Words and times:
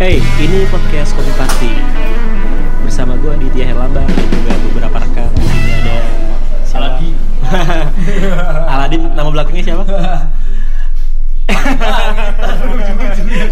Hey, 0.00 0.24
ini 0.40 0.64
podcast 0.72 1.12
Kopi 1.12 1.28
Party 1.36 1.68
bersama 2.80 3.12
gue 3.20 3.28
Aditya 3.28 3.68
Herlambang 3.68 4.08
dan 4.08 4.24
juga 4.32 4.56
beberapa 4.64 4.96
rekan. 5.04 5.28
Di 5.36 5.44
sini 5.44 5.68
ada 5.68 5.96
Aladi. 6.72 7.10
Aladin, 8.72 9.02
nama 9.12 9.28
belakangnya 9.28 9.62
siapa? 9.68 9.84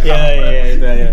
ya, 0.09 0.17
ya, 0.33 0.65
itu 0.73 0.85
aja. 0.89 1.11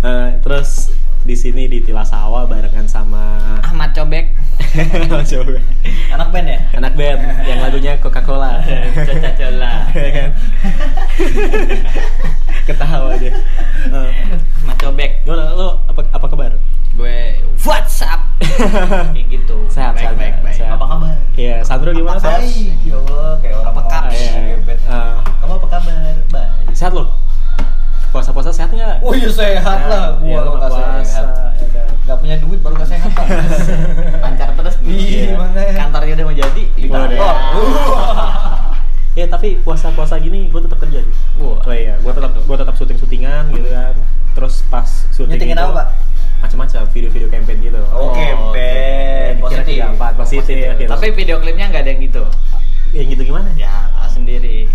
Eh, 0.00 0.28
terus 0.40 0.96
di 1.28 1.36
sini 1.36 1.68
di 1.68 1.84
Tilasawa 1.84 2.48
barengan 2.48 2.88
sama 2.88 3.60
Ahmad 3.60 3.92
Cobek. 3.92 4.32
Anak 6.14 6.28
band 6.30 6.46
ya? 6.46 6.58
anak 6.76 6.92
band 6.94 7.20
yang 7.44 7.58
lagunya 7.60 7.92
Coca-Cola. 7.98 8.60
Caca 8.94 9.30
Cola 9.34 9.72
Ya 9.92 10.10
kan? 10.10 10.28
Ketawa. 12.66 13.10
Eh, 13.18 13.32
Ahmad 14.62 14.76
Cobek 14.78 15.10
gimana 15.24 15.52
lo 15.52 15.80
apa 15.86 16.00
apa 16.10 16.26
kabar? 16.28 16.52
gue 16.90 17.38
WhatsApp 17.62 18.20
kayak 19.14 19.26
gitu 19.30 19.56
Sehat, 19.70 19.94
baik 19.94 20.02
sehat, 20.04 20.14
baik 20.18 20.34
baik 20.42 20.54
sehat. 20.58 20.74
Apa 20.76 20.84
kabar? 20.90 21.14
Iya, 21.32 21.54
Sandro 21.62 21.90
gimana? 21.94 22.18
Hai, 22.18 22.20
Sandro? 22.20 22.44
ya 22.82 22.96
Allah, 22.98 23.30
kayak 23.40 23.54
orang 23.56 23.68
Apa 23.70 23.80
kabar? 23.80 24.02
Ah, 24.02 24.10
iya, 24.10 24.30
iya. 24.36 24.56
Eh, 24.74 25.14
Kamu 25.40 25.52
apa 25.56 25.66
kabar? 25.70 25.96
Baik. 26.28 26.74
sehat 26.74 26.92
lo? 26.92 27.04
Puasa-puasa 28.10 28.50
sehat 28.50 28.70
nggak? 28.70 29.00
Oh 29.00 29.14
iya 29.14 29.30
sehat 29.30 29.80
lah, 29.86 30.18
Iya, 30.18 30.34
gua 30.34 30.40
lo 30.42 30.50
kalau 30.50 30.58
nggak 30.58 30.70
puasa, 30.74 31.00
sehat. 31.06 31.26
Ya 32.00 32.06
kan? 32.06 32.08
Gak 32.08 32.18
punya 32.18 32.36
duit 32.38 32.58
baru 32.60 32.74
gak 32.76 32.88
sehat 32.88 33.10
pak. 33.12 33.26
lancar 34.18 34.48
terus 34.52 34.74
nih 34.80 34.90
Iya, 34.90 35.34
makanya. 35.36 35.72
kantornya 35.76 36.12
udah 36.16 36.26
mau 36.26 36.36
jadi 36.36 36.62
Waduh. 36.86 37.18
Oh, 37.20 37.36
Iya, 39.10 39.26
tapi 39.26 39.58
puasa-puasa 39.60 40.16
gini 40.16 40.46
gue 40.48 40.60
tetap 40.62 40.78
kerja 40.78 41.02
tuh. 41.02 41.14
Wah. 41.42 41.58
Oh 41.66 41.74
iya, 41.74 41.98
gue 41.98 42.12
tetap 42.14 42.30
gue 42.30 42.56
tetap 42.56 42.74
syuting-syutingan 42.74 43.50
gitu 43.52 43.68
kan. 43.68 43.94
Terus 44.32 44.62
pas 44.70 44.86
syuting 45.10 45.50
itu, 45.50 45.58
apa, 45.58 45.72
Pak? 45.74 45.86
Macam-macam 46.40 46.80
video-video 46.88 47.28
campaign 47.28 47.58
gitu. 47.60 47.80
Oh, 47.90 48.14
campaign. 48.14 49.34
Dikira 49.36 49.62
Positif. 49.66 49.78
empat, 49.82 50.12
positif. 50.14 50.56
gitu. 50.78 50.90
tapi 50.90 51.06
video 51.10 51.36
klipnya 51.38 51.66
nggak 51.68 51.82
ada 51.82 51.90
yang 51.90 52.00
gitu 52.02 52.22
yang 52.90 53.06
gitu 53.06 53.22
gimana? 53.24 53.50
ya 53.54 53.86
sendiri 54.06 54.66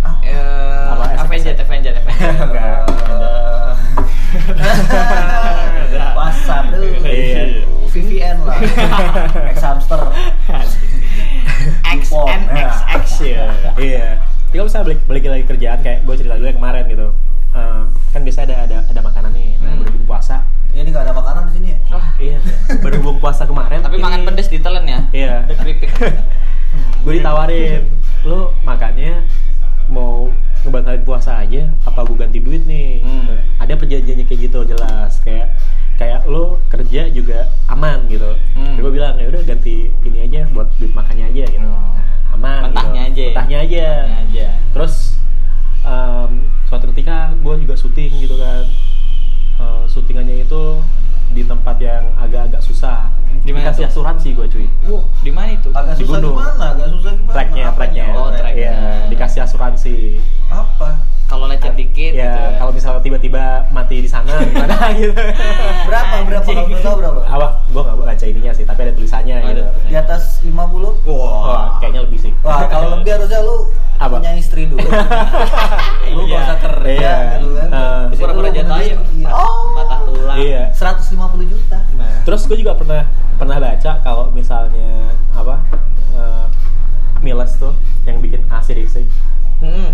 Ah. 0.00 0.14
Eh, 0.20 0.86
Apa, 0.88 1.04
SFX? 1.16 1.22
Avenger 1.24 1.54
Avenger 1.58 1.92
Avenger 1.96 2.32
Enggak. 2.44 2.78
Eh, 5.88 6.12
WhatsApp 6.14 6.64
tuh. 6.70 6.82
Iya. 7.02 7.42
VPN 7.88 8.36
lah. 8.44 8.56
Hamster. 9.58 10.00
X 11.88 12.02
N 12.12 12.42
X 12.48 12.70
X 12.94 13.04
Iya. 13.22 13.46
Iya. 13.74 14.06
Tapi 14.48 14.54
kalau 14.54 14.66
misalnya 14.66 14.86
balik, 14.86 15.00
balik 15.04 15.24
lagi 15.26 15.44
kerjaan 15.46 15.78
kayak 15.82 15.98
gue 16.02 16.14
cerita 16.14 16.34
dulu 16.34 16.46
yang 16.46 16.58
kemarin 16.58 16.84
gitu. 16.86 17.08
Eh, 17.50 17.82
kan 18.10 18.20
biasa 18.22 18.38
ada 18.44 18.56
ada 18.62 18.76
ada 18.82 19.00
makanan 19.02 19.30
nih. 19.30 19.56
Nah, 19.58 19.70
Hmm. 19.70 19.80
berhubung 19.82 20.06
puasa. 20.06 20.44
Ini 20.68 20.88
gak 20.88 21.04
ada 21.04 21.12
makanan 21.12 21.42
di 21.48 21.52
sini 21.54 21.68
ya? 21.68 21.78
Wah, 21.90 22.06
Iya. 22.18 22.38
berhubung 22.84 23.18
puasa 23.18 23.42
kemarin. 23.44 23.80
tapi 23.80 23.96
ini- 23.96 24.04
makan 24.04 24.20
pedes 24.24 24.48
ditelen 24.48 24.84
ya 24.84 25.00
Iya. 25.10 25.32
ada 25.42 25.54
keripik 25.54 25.90
gue 27.00 27.12
ditawarin 27.14 27.88
lu 28.22 28.52
makannya 28.60 29.24
mau 29.88 30.28
ngebatalin 30.60 31.02
puasa 31.02 31.38
aja 31.38 31.66
apa 31.82 32.00
gue 32.02 32.16
ganti 32.16 32.38
duit 32.38 32.62
nih 32.62 33.00
Hmm. 33.00 33.36
ada 33.58 33.72
perjanjiannya 33.72 34.24
kayak 34.24 34.40
gitu 34.44 34.58
jelas 34.66 35.18
kayak 35.20 35.56
kayak 35.94 36.22
lo 36.24 36.60
kerja 36.68 37.08
juga 37.08 37.38
aman 37.66 38.04
gitu 38.06 38.36
Hmm. 38.52 38.76
gue 38.76 38.90
bilang 38.90 39.16
ya 39.16 39.26
udah 39.26 39.42
ganti 39.44 39.88
ini 40.02 40.18
aja 40.22 40.44
buat 40.48 40.68
duit 40.74 40.92
makannya 40.92 41.26
aja 41.26 41.44
gitu 41.46 41.64
Hmm. 41.64 41.96
Nah, 42.28 42.34
aman 42.34 42.60
Mentahnya 42.68 43.02
gitu. 43.06 43.10
aja. 43.10 43.24
mentahnya 43.26 43.58
aja 43.58 43.86
Mentahnya 43.98 44.18
aja 44.22 44.46
terus 44.70 44.94
em, 45.80 46.30
suatu 46.64 46.84
ketika 46.88 47.16
gue 47.34 47.54
juga 47.58 47.74
syuting 47.74 48.12
gitu 48.18 48.36
kan 48.36 48.64
Eh, 49.58 49.84
syutingannya 49.86 50.44
itu 50.44 50.62
di 51.28 51.42
tempat 51.42 51.76
yang 51.78 52.04
agak-agak 52.14 52.60
susah 52.60 53.12
Di 53.38 53.50
mana 53.50 53.68
dikasih 53.68 53.84
asuransi 53.86 54.28
gue 54.32 54.46
cuy 54.48 54.66
Wah, 54.86 55.04
di 55.18 55.30
mana 55.30 55.48
itu? 55.52 55.68
Agak 55.70 55.94
Di 55.94 56.02
susah 56.02 56.18
gunung. 56.18 56.34
gimana? 56.34 56.64
Agak 56.72 56.88
susah 56.90 57.10
gimana? 57.14 57.32
tracknya 57.32 57.64
tracknya 57.70 58.04
Oh, 58.12 58.28
track. 58.30 58.54
Iya, 58.54 58.74
dikasih 59.08 59.40
asuransi 59.42 59.96
Apa? 60.48 60.88
Kalau 61.28 61.44
lecet 61.44 61.76
dikit 61.76 62.16
ya 62.16 62.24
gitu. 62.24 62.40
kalau 62.56 62.72
misalnya 62.72 63.04
tiba-tiba 63.04 63.44
mati 63.68 64.00
di 64.00 64.08
sana 64.08 64.32
gimana 64.48 64.96
gitu 64.96 65.12
Berapa? 65.84 66.24
Berapa? 66.24 66.48
Kalau 66.48 66.64
tahu 66.74 66.94
berapa? 66.98 67.20
awak 67.28 67.50
gue 67.68 67.82
nggak 67.84 67.96
baca 68.00 68.24
ininya 68.26 68.48
sih 68.50 68.64
tapi 68.64 68.80
ada 68.80 68.92
tulisannya 68.92 69.36
Oh, 69.36 69.46
gitu. 69.46 69.62
Di 69.84 69.94
atas 69.94 70.40
50? 70.40 71.04
Wah, 71.04 71.76
kayaknya 71.78 72.00
lebih 72.02 72.18
sih 72.18 72.32
Wah, 72.40 72.64
kalau 72.64 72.96
lebih 72.96 73.12
harusnya 73.12 73.44
lu 73.44 73.68
Apa? 73.98 74.16
punya 74.16 74.32
istri 74.32 74.64
dulu. 74.64 74.80
lu 76.16 76.22
Iya. 76.24 76.32
gak 76.32 76.40
usah 76.40 76.58
kerja 76.62 76.88
Iya. 76.88 77.14
gitu 77.34 77.48
kan. 77.52 77.68
Pura-pura 78.10 78.40
lu 78.40 78.50
jatuh 78.50 78.74
aja. 78.74 78.94
Iya. 79.12 79.28
Oh, 79.28 79.54
patah 79.74 80.00
tulang. 80.02 80.36
iya 80.38 80.62
150 80.72 81.17
juta. 81.26 81.78
Nah, 81.98 82.22
terus 82.22 82.46
gue 82.46 82.58
juga 82.58 82.78
pernah 82.78 83.02
pernah 83.38 83.58
baca 83.58 83.90
kalau 84.02 84.30
misalnya 84.30 85.14
apa 85.34 85.62
eh, 86.14 86.46
Miles 87.22 87.58
tuh 87.58 87.74
yang 88.06 88.22
bikin 88.22 88.46
ACDC 88.46 89.06
hmm. 89.62 89.90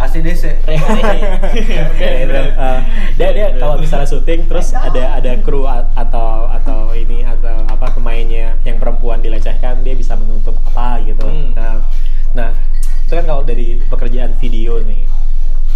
ACDC. 0.00 0.44
Ya, 2.00 2.12
itu, 2.24 2.40
eh, 2.56 2.80
dia 3.16 3.30
dia 3.32 3.48
kalau 3.56 3.80
misalnya 3.80 4.08
syuting 4.08 4.48
terus 4.48 4.72
ada 4.76 5.16
ada 5.16 5.32
kru 5.40 5.64
atau 5.68 6.48
atau 6.52 6.92
ini 6.92 7.24
atau 7.24 7.64
apa 7.68 7.92
pemainnya 7.96 8.56
yang 8.64 8.76
perempuan 8.80 9.20
dilecehkan 9.20 9.80
dia 9.84 9.96
bisa 9.96 10.16
menuntut 10.16 10.56
apa 10.72 11.00
gitu 11.04 11.24
Hmm. 11.26 11.52
nah 11.56 11.74
nah 12.36 12.50
itu 13.06 13.12
kan 13.16 13.24
kalau 13.24 13.42
dari 13.42 13.80
pekerjaan 13.88 14.36
video 14.36 14.82
nih 14.84 15.08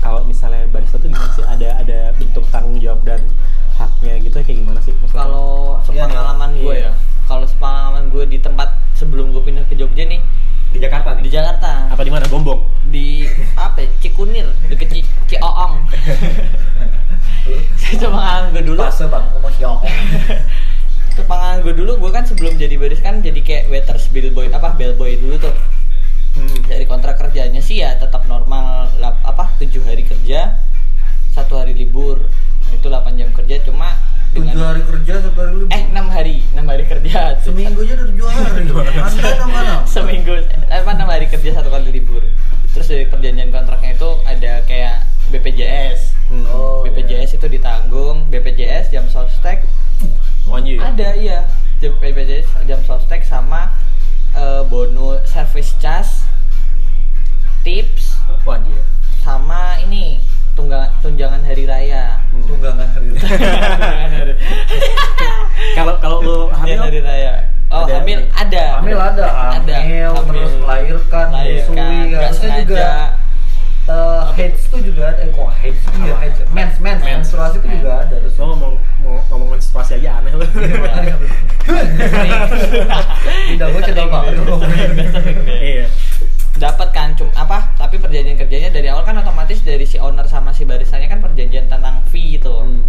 kalau 0.00 0.24
misalnya 0.24 0.68
barista 0.68 0.96
tuh 0.96 1.08
gimana 1.08 1.32
sih 1.32 1.44
ada 1.44 1.68
ada 1.80 1.98
bentuk 2.16 2.44
tanggung 2.52 2.76
jawab 2.80 3.00
dan 3.04 3.20
haknya 3.80 4.20
gitu 4.20 4.36
kayak 4.44 4.58
gimana 4.60 4.80
sih 4.84 4.92
maksudnya? 5.00 5.24
Kalau 5.24 5.50
Iya, 5.90 6.06
sepengalaman 6.06 6.50
gue 6.60 6.74
iya. 6.76 6.92
ya, 6.92 6.92
kalau 7.24 7.46
sepengalaman 7.48 8.04
gue 8.12 8.24
di 8.28 8.38
tempat 8.38 8.68
sebelum 8.94 9.32
gue 9.32 9.42
pindah 9.42 9.64
ke 9.66 9.74
Jogja 9.74 10.04
nih 10.04 10.20
di 10.70 10.78
Jakarta 10.78 11.18
di 11.18 11.30
Jakarta. 11.32 11.88
Apa 11.90 12.02
di 12.04 12.12
mana? 12.12 12.28
Gombong? 12.28 12.62
Di 12.92 13.26
apa 13.58 13.82
ya, 13.82 13.88
Cikunir 13.98 14.46
deket 14.68 14.88
Ci 14.92 15.00
Cioong. 15.26 15.88
Itu 17.96 18.06
pengalaman 18.06 18.54
gue 18.54 18.62
dulu. 18.62 18.80
Fase 18.86 19.08
bang. 19.10 19.24
Ngomong 19.34 19.52
itu 21.10 21.22
pengalaman 21.30 21.58
gue 21.66 21.74
dulu 21.74 21.92
gue 22.06 22.10
kan 22.14 22.22
sebelum 22.22 22.54
jadi 22.54 22.78
baris 22.78 23.02
kan 23.02 23.18
jadi 23.18 23.40
kayak 23.42 23.64
waiters 23.66 24.06
bellboy 24.14 24.46
apa 24.52 24.76
bellboy 24.78 25.18
dulu 25.18 25.36
tuh. 25.40 25.56
Hmm. 26.30 26.62
dari 26.70 26.86
kontrak 26.86 27.18
kerjanya 27.18 27.58
sih 27.58 27.82
ya 27.82 27.98
tetap 27.98 28.22
normal 28.30 28.86
lap, 29.02 29.18
apa 29.26 29.50
tujuh 29.58 29.82
hari 29.82 30.06
kerja 30.06 30.54
satu 31.34 31.58
hari 31.58 31.74
libur 31.74 32.22
itu 32.72 32.86
8 32.86 33.14
jam 33.14 33.28
kerja 33.30 33.56
cuma 33.62 33.88
Tujuh 34.30 34.46
dengan 34.46 34.62
hari 34.70 34.82
kerja 34.84 35.12
satu 35.20 35.34
hari 35.36 35.52
libur. 35.56 35.70
eh 35.70 35.82
enam 35.86 36.06
hari 36.06 36.34
enam 36.50 36.62
hari 36.64 36.84
kerja 36.86 37.34
Seminggu 37.42 37.82
aja 37.82 37.92
udah 37.96 38.06
tujuh 38.08 38.26
hari. 38.26 38.62
Anda 38.70 39.44
mana? 39.44 39.74
seminggu 39.90 40.32
eh, 40.38 40.46
apa 40.70 40.90
enam 40.92 41.08
hari 41.08 41.26
kerja 41.26 41.50
satu 41.52 41.66
kali 41.66 41.90
libur 41.90 42.22
terus 42.70 42.86
dari 42.86 43.04
perjanjian 43.04 43.50
kontraknya 43.50 43.92
itu 43.92 44.10
ada 44.22 44.62
kayak 44.62 45.02
BPJS. 45.28 46.14
Oh, 46.46 46.82
BPJS 46.82 47.34
itu 47.34 47.46
ditanggung 47.48 48.30
BPJS 48.30 48.90
jam 48.90 49.06
sostek 49.06 49.66
Wanji 50.46 50.78
ya? 50.78 50.86
ada 50.88 51.08
iya 51.12 51.38
jam 51.78 51.98
BPJS 51.98 52.46
jam 52.64 52.78
sostek 52.82 53.22
sama 53.22 53.74
eh, 54.32 54.62
bonus 54.64 55.26
service 55.26 55.74
charge 55.76 56.22
tips 57.60 58.14
Wanji 58.40 58.70
ya? 58.70 58.84
sama 59.20 59.82
ini 59.82 60.22
tunggang 60.52 60.90
tunjangan 61.00 61.40
hari 61.40 61.64
raya. 61.64 62.18
Hmm. 62.30 62.42
Tunggangan 62.44 62.86
hari 62.90 63.06
hari- 63.16 64.38
kalau 65.72 65.94
kalau 65.98 66.18
lu 66.20 66.36
tunjangan 66.50 66.86
hari 66.86 67.00
hamil 67.00 67.04
raya. 67.06 67.32
Oh 67.70 67.86
Ada 67.86 68.02
hamil 68.02 68.18
ada. 68.34 68.64
Hamil 68.82 68.98
ada, 68.98 69.26
ada. 69.54 69.74
Hamil, 69.78 70.10
terus 70.26 70.52
melahirkan, 70.58 71.26
melahirkan. 71.30 71.70
menyusui, 71.70 72.10
nggak 72.10 72.20
harusnya 72.26 72.50
sengaja. 72.50 72.62
juga 72.66 72.88
eh 73.90 74.22
heads 74.38 74.62
tuh 74.70 74.78
juga 74.82 75.02
ada, 75.10 75.18
eh 75.22 75.30
kok 75.30 75.50
heads 75.50 75.82
iya 75.98 76.14
heads, 76.14 76.38
mens 76.54 76.74
mens, 76.78 77.02
Mens. 77.02 77.26
menstruasi 77.26 77.58
itu 77.58 77.66
juga 77.74 78.06
ada 78.06 78.14
terus. 78.16 78.38
lo 78.38 78.44
ngomong 78.54 78.74
mau 79.02 79.18
ngomong 79.26 79.48
menstruasi 79.54 79.98
aja 79.98 80.22
aneh 80.22 80.30
lu 80.30 80.46
Tidak 83.50 83.66
gue 83.66 83.82
cerita 83.82 84.02
pak. 84.06 84.22
iya 85.58 85.86
dapat 86.60 86.92
kan 86.92 87.16
cum 87.16 87.32
apa 87.32 87.72
tapi 87.74 87.96
perjanjian 87.96 88.36
kerjanya 88.36 88.68
dari 88.68 88.86
awal 88.86 89.00
kan 89.00 89.16
otomatis 89.16 89.60
dari 89.60 89.82
si 89.82 89.96
owner 89.96 90.24
sama 90.24 90.52
si 90.52 90.62
barisanya 90.62 91.08
kan 91.08 91.18
perjanjian 91.18 91.66
tentang 91.66 92.04
fee 92.06 92.36
gitu 92.36 92.52
Hmm. 92.52 92.84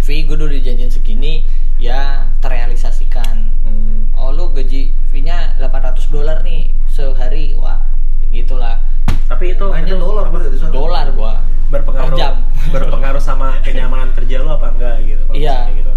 fee 0.00 0.24
gue 0.24 0.34
udah 0.34 0.48
dijanjian 0.50 0.88
segini 0.88 1.44
ya 1.76 2.24
terrealisasikan 2.40 3.52
Hmm. 3.60 4.08
oh 4.14 4.30
lu 4.30 4.48
gaji 4.50 4.88
fee-nya 5.08 5.52
800 5.58 6.08
dolar 6.08 6.40
nih 6.40 6.72
sehari 6.86 7.52
wah 7.54 7.84
gitulah 8.30 8.80
tapi 9.24 9.52
itu 9.52 9.64
itu 9.68 9.94
dolar 9.94 10.26
sana. 10.54 10.70
dolar 10.70 11.06
gua 11.10 11.32
berpengaruh 11.66 12.08
Per 12.08 12.16
jam. 12.16 12.34
berpengaruh 12.74 13.20
sama 13.20 13.56
kenyamanan 13.64 14.12
kerja 14.12 14.40
lo 14.40 14.56
apa 14.56 14.68
enggak 14.70 14.96
gitu 15.02 15.22
Iya. 15.30 15.68
gitu 15.72 15.92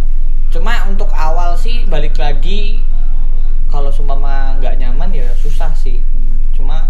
cuma 0.49 0.83
untuk 0.85 1.07
awal 1.09 1.55
sih 1.55 1.83
balik 1.85 2.15
lagi 2.15 2.79
kalau 3.67 3.91
sumpama 3.91 4.55
nggak 4.59 4.79
nyaman 4.79 5.11
ya 5.13 5.27
susah 5.37 5.71
sih. 5.75 5.99
Hmm. 5.99 6.35
cuma 6.57 6.89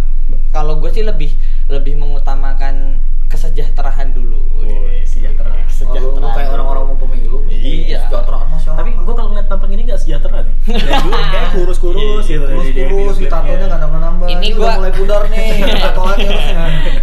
kalau 0.52 0.80
gue 0.80 0.92
sih 0.92 1.04
lebih 1.04 1.32
lebih 1.68 2.00
mengutamakan 2.00 3.04
kesejahteraan 3.28 4.16
dulu. 4.16 4.40
Oh, 4.64 4.88
sejahtera 5.04 5.54
sejahtera. 5.68 6.24
Oh, 6.24 6.32
kayak 6.32 6.50
orang-orang 6.56 6.84
mau 6.88 6.98
pemilu 6.98 7.44
iya. 7.52 8.08
sejahtera 8.08 8.48
masih 8.48 8.72
orang 8.72 8.80
tapi 8.80 8.90
gue 8.96 9.14
kalau 9.14 9.30
ngeliat 9.36 9.48
tampang 9.52 9.72
ini 9.76 9.82
nggak 9.84 10.00
sejahtera 10.00 10.38
nih. 10.48 10.56
Kayak 11.32 11.50
kurus-kurus 11.56 12.26
iya, 12.28 12.40
gitu. 12.40 12.46
Kurus-kurus 12.48 13.18
nya 13.20 13.66
nggak 13.68 13.82
nambah-nambah. 13.84 14.28
Ini 14.32 14.48
gue 14.56 14.70
mulai 14.80 14.94
pudar 14.96 15.22
nih 15.28 15.48
tatoannya 15.84 16.40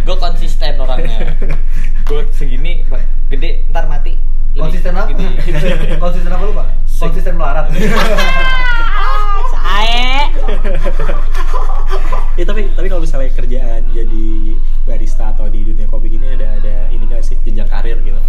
gue 0.01 0.17
konsisten 0.17 0.73
orangnya. 0.81 1.17
Gue 2.05 2.21
segini 2.29 2.85
gede 3.33 3.65
ntar 3.73 3.89
mati. 3.89 4.13
Konsisten 4.53 4.93
apa? 4.93 5.09
konsisten 5.97 6.29
apa 6.29 6.43
lu 6.45 6.53
pak? 6.53 6.67
Konsisten 6.85 7.33
melarat. 7.33 7.65
Ya 12.35 12.43
tapi 12.43 12.67
tapi 12.67 12.87
kalau 12.91 12.99
misalnya 12.99 13.31
kerjaan 13.31 13.81
jadi 13.95 14.25
barista 14.83 15.31
atau 15.31 15.47
di 15.47 15.63
dunia 15.63 15.87
kopi 15.87 16.11
gini 16.11 16.27
ada 16.27 16.59
ada 16.59 16.91
ini 16.91 17.07
nggak 17.07 17.23
sih 17.23 17.39
jenjang 17.41 17.63
karir 17.65 17.95
gitu. 18.03 18.19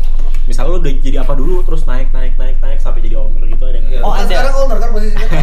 Misalnya 0.47 0.71
lu 0.71 0.79
udah 0.79 0.93
jadi 1.03 1.17
apa 1.21 1.35
dulu 1.35 1.67
terus 1.67 1.83
naik 1.85 2.15
naik 2.15 2.39
naik 2.39 2.63
naik 2.63 2.79
sampai 2.79 3.03
jadi 3.03 3.19
owner 3.19 3.43
gitu 3.45 3.67
ada 3.67 3.83
nggak? 3.83 4.01
Oh, 4.01 4.15
ada. 4.15 4.31
Sekarang 4.31 4.55
owner 4.57 4.79
kan 4.79 4.89
posisinya. 4.95 5.27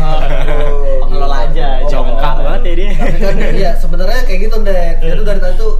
Oh, 0.63 1.03
pengelola 1.05 1.37
aja, 1.45 1.67
Oh, 1.83 1.89
Jongkak 1.91 2.15
pengelola. 2.15 2.43
banget 2.55 2.61
ya 2.63 2.73
dia. 2.73 2.89
Tapi 2.95 3.17
kan 3.19 3.35
iya 3.51 3.71
sebenarnya 3.75 4.19
kayak 4.23 4.39
gitu 4.47 4.55
Dek. 4.63 4.93
Dia 5.03 5.13
tuh 5.13 5.25
dari 5.27 5.39
tadi 5.43 5.55
tuh 5.59 5.73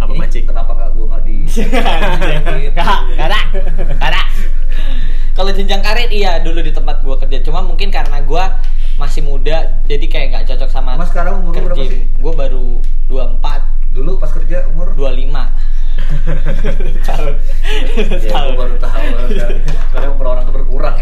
Apa 0.00 0.12
mancing? 0.16 0.44
Kenapa 0.48 0.72
kak 0.72 0.96
gue 0.96 1.06
nggak 1.06 1.22
di? 1.28 1.36
Gak, 2.76 3.00
gak 3.16 3.26
ada, 3.28 3.40
gak 3.98 4.08
ada. 4.10 4.22
Kalau 5.36 5.50
jenjang 5.56 5.80
karir 5.80 6.08
iya 6.12 6.40
dulu 6.40 6.60
di 6.60 6.72
tempat 6.72 7.00
gua 7.00 7.16
kerja. 7.16 7.40
Cuma 7.40 7.64
mungkin 7.64 7.88
karena 7.88 8.20
gua 8.24 8.60
masih 9.00 9.24
muda, 9.24 9.80
jadi 9.88 10.04
kayak 10.04 10.26
nggak 10.36 10.44
cocok 10.52 10.68
sama 10.68 10.92
Mas 11.00 11.08
sekarang 11.08 11.40
umur 11.40 11.56
lu 11.56 11.60
berapa 11.72 11.80
kerja. 11.80 11.92
sih? 11.96 12.00
Gua 12.20 12.32
baru 12.36 12.76
24, 13.08 13.80
Dulu 13.90 14.22
pas 14.22 14.30
kerja 14.30 14.70
umur? 14.70 14.94
25. 14.94 15.34
Tahun. 17.02 17.32
Ya, 18.22 18.38
gue 18.46 18.56
baru 18.56 18.76
tahu. 18.78 19.06
Sekarang 19.90 20.10
umur 20.14 20.26
orang 20.36 20.42
tuh 20.46 20.54
berkurang. 20.54 20.96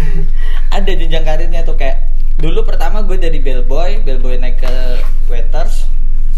Ada 0.76 0.92
jenjang 0.92 1.24
karirnya 1.24 1.64
tuh 1.64 1.80
kayak 1.80 2.12
dulu 2.36 2.62
pertama 2.64 3.00
gue 3.04 3.16
dari 3.16 3.40
bellboy, 3.40 4.04
bellboy 4.04 4.36
naik 4.36 4.60
ke 4.60 4.72
waiters, 5.32 5.88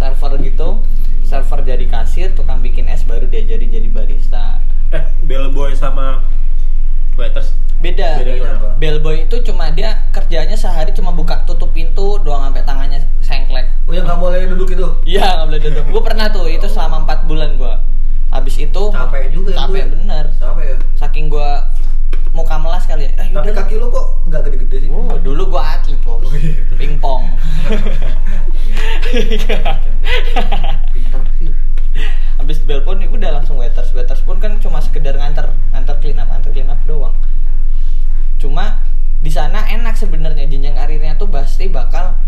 server 0.03 0.35
gitu, 0.43 0.83
server 1.23 1.63
jadi 1.63 1.87
kasir, 1.87 2.35
tukang 2.35 2.59
bikin 2.59 2.91
es 2.91 3.07
baru 3.07 3.31
diajarin 3.31 3.71
jadi 3.71 3.87
barista. 3.87 4.59
Eh, 4.91 5.07
bellboy 5.23 5.79
sama 5.79 6.27
waiters 7.15 7.55
Beda. 7.83 8.23
Bellboy 8.79 9.27
itu 9.27 9.43
cuma 9.43 9.75
dia 9.75 10.07
kerjanya 10.15 10.55
sehari 10.55 10.95
cuma 10.95 11.11
buka 11.11 11.43
tutup 11.43 11.75
pintu 11.75 12.23
doang 12.23 12.47
sampai 12.47 12.63
tangannya 12.63 13.03
sengklek. 13.19 13.67
Oh 13.91 13.91
yang 13.91 14.07
nggak 14.07 14.23
boleh 14.23 14.47
duduk 14.55 14.71
itu? 14.71 14.87
Iya 15.03 15.43
nggak 15.43 15.47
boleh 15.51 15.61
duduk. 15.67 15.85
Gue 15.91 16.03
pernah 16.07 16.31
tuh 16.31 16.47
itu 16.47 16.71
selama 16.71 17.03
4 17.03 17.27
bulan 17.27 17.59
gue. 17.59 17.75
Habis 18.31 18.55
itu 18.63 18.83
Capek 18.95 19.35
juga 19.35 19.51
ya, 19.51 19.67
Capek 19.67 19.83
ya? 19.83 19.87
bener. 19.99 20.25
Capek 20.39 20.65
ya. 20.65 20.77
Saking 20.95 21.27
gue 21.27 21.51
muka 22.33 22.57
melas 22.57 22.89
kali 22.89 23.09
ya. 23.09 23.13
Ah, 23.21 23.29
Tapi 23.41 23.53
kaki 23.53 23.75
lu 23.77 23.93
kok 23.93 24.25
nggak 24.29 24.41
gede-gede 24.49 24.89
sih? 24.89 24.91
Oh, 24.91 25.17
dulu 25.21 25.53
gue 25.53 25.63
atlet 25.63 25.99
bos. 26.01 26.25
Pingpong. 26.81 27.23
Pintar 30.93 31.25
sih. 31.37 31.53
Habis 32.41 32.59
bel 32.65 32.81
pun 32.83 32.99
udah 32.99 33.31
langsung 33.37 33.61
waiters. 33.61 33.93
Waiters 33.93 34.25
pun 34.25 34.41
kan 34.41 34.57
cuma 34.59 34.81
sekedar 34.81 35.15
nganter, 35.15 35.53
nganter 35.77 35.97
clean 36.01 36.19
up, 36.19 36.29
nganter 36.33 36.51
clean 36.57 36.73
up 36.73 36.81
doang. 36.89 37.15
Cuma 38.41 38.81
di 39.23 39.31
sana 39.31 39.69
enak 39.71 39.95
sebenarnya 39.95 40.51
jenjang 40.51 40.75
karirnya 40.75 41.15
tuh 41.15 41.31
pasti 41.31 41.71
bakal 41.71 42.19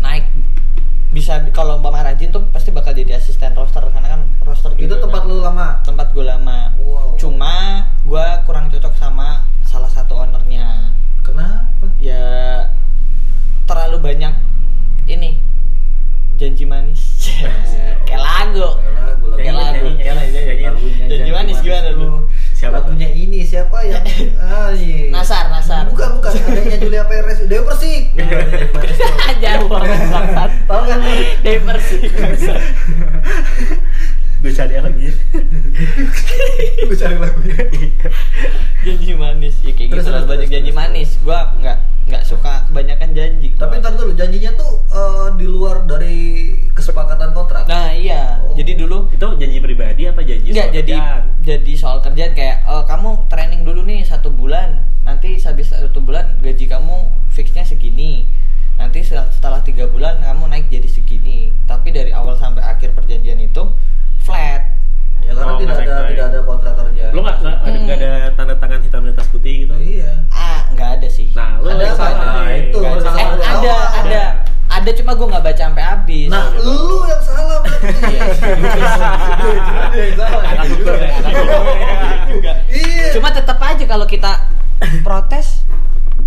naik 0.00 0.24
bisa 1.12 1.44
kalau 1.52 1.76
Mbak 1.80 1.92
Rajin 1.92 2.32
tuh 2.32 2.48
pasti 2.50 2.65
Gue 34.36 34.52
cari 34.52 34.76
lagi. 34.76 35.08
Lu 36.82 36.94
cari 36.94 37.16
lagunya. 37.16 37.56
janji 38.78 39.12
manis 39.12 39.54
ya 39.60 39.72
kayak 39.72 39.90
Terus, 39.90 39.98
gitu 40.00 40.12
terus, 40.12 40.24
banyak 40.24 40.46
terus, 40.46 40.54
janji 40.54 40.70
terus. 40.70 40.78
manis 40.78 41.10
gue 41.18 41.34
nggak 41.58 41.78
nggak 42.06 42.22
suka 42.22 42.52
kebanyakan 42.64 43.10
janji 43.10 43.48
Tapi 43.50 43.72
gua. 43.72 43.82
ntar 43.82 43.92
dulu 43.96 44.12
janjinya 44.14 44.50
tuh 44.54 44.72
eh, 44.86 45.28
di 45.34 45.42
luar 45.44 45.82
dari 45.82 46.16
kesepakatan 46.70 47.30
kontrak. 47.32 47.66
nah 47.66 47.90
iya 47.90 48.38
Oh. 48.38 48.54
jadi 48.54 48.78
dulu 48.78 49.10
Itu 49.10 49.26
janji 49.34 49.58
pribadi 49.58 50.06
apa 50.06 50.22
janji 50.22 50.54
Enggak 50.54 50.70
soal 50.70 50.76
jadi 50.76 50.94
kerjaan? 50.94 51.22
jadi 51.42 51.72
soal 51.74 51.98
kerjaan 52.00 52.32
kayak 52.32 52.56
"Eh, 52.62 52.84
kamu 52.84 53.08
training 53.26 53.62
dulu 53.62 53.82
nih 53.82 54.00
satu 54.02 54.30
bulan 54.30 54.68
nanti 55.02 55.34
habis 55.36 55.66
satu 55.68 55.98
bulan 55.98 56.38
gaji 56.38 56.64
kamu 56.64 56.96
fixnya 57.28 57.62
segini 57.62 58.22
nanti 58.76 59.00
se- 59.00 59.30
setelah 59.30 59.60
tiga 59.60 59.84
bulan 59.86 60.20
kamu 60.20 60.46
naik 60.46 60.66
jadi 60.68 60.84
segini 60.86 61.36
tapi 61.64 61.90
dari 61.90 62.10
awal 62.10 62.34
sampai 62.34 62.60
akhir 62.62 62.92
perjanjian 62.92 63.38
itu 63.38 63.62
flat 64.18 64.72
Ya 65.18 65.34
karena 65.34 65.48
Oh, 65.48 65.58
tidak 65.58 65.74
ada 65.74 65.82
naik-naik. 65.82 66.10
tidak 66.12 66.26
ada 66.28 66.40
kontrak 66.40 66.74
kerja. 66.76 67.04
Lu 67.10 67.18
nggak 67.18 67.36
nggak 67.40 67.56
ada, 67.58 67.78
nggak 67.80 67.98
ada 67.98 68.12
tanda 68.32 68.54
tangan 68.54 68.78
hitam 68.78 69.00
di 69.00 69.10
atas 69.10 69.26
putih 69.26 69.54
gitu? 69.60 69.74
Iya. 69.74 70.12
ah 70.30 70.60
nggak 70.70 70.90
ada 70.92 71.08
sih 71.08 71.26
Nah, 71.32 71.58
lu 71.58 71.66
Ada 71.68 71.86
salah. 71.90 72.46
Nah, 72.46 72.52
itu, 72.54 72.78
salah. 72.78 73.15
Ada 74.86 74.94
cuma 74.94 75.12
gue 75.12 75.26
nggak 75.26 75.42
baca 75.42 75.62
sampai 75.66 75.82
habis 75.82 76.30
Nah, 76.30 76.46
gitu. 76.54 76.70
lu 76.70 76.98
yang 77.02 77.18
salah 77.18 77.58
berarti. 77.58 78.06
Iya. 82.68 83.06
Cuma 83.10 83.28
tetap 83.30 83.58
aja 83.58 83.82
kalau 83.82 84.06
kita 84.06 84.46
protes 85.02 85.66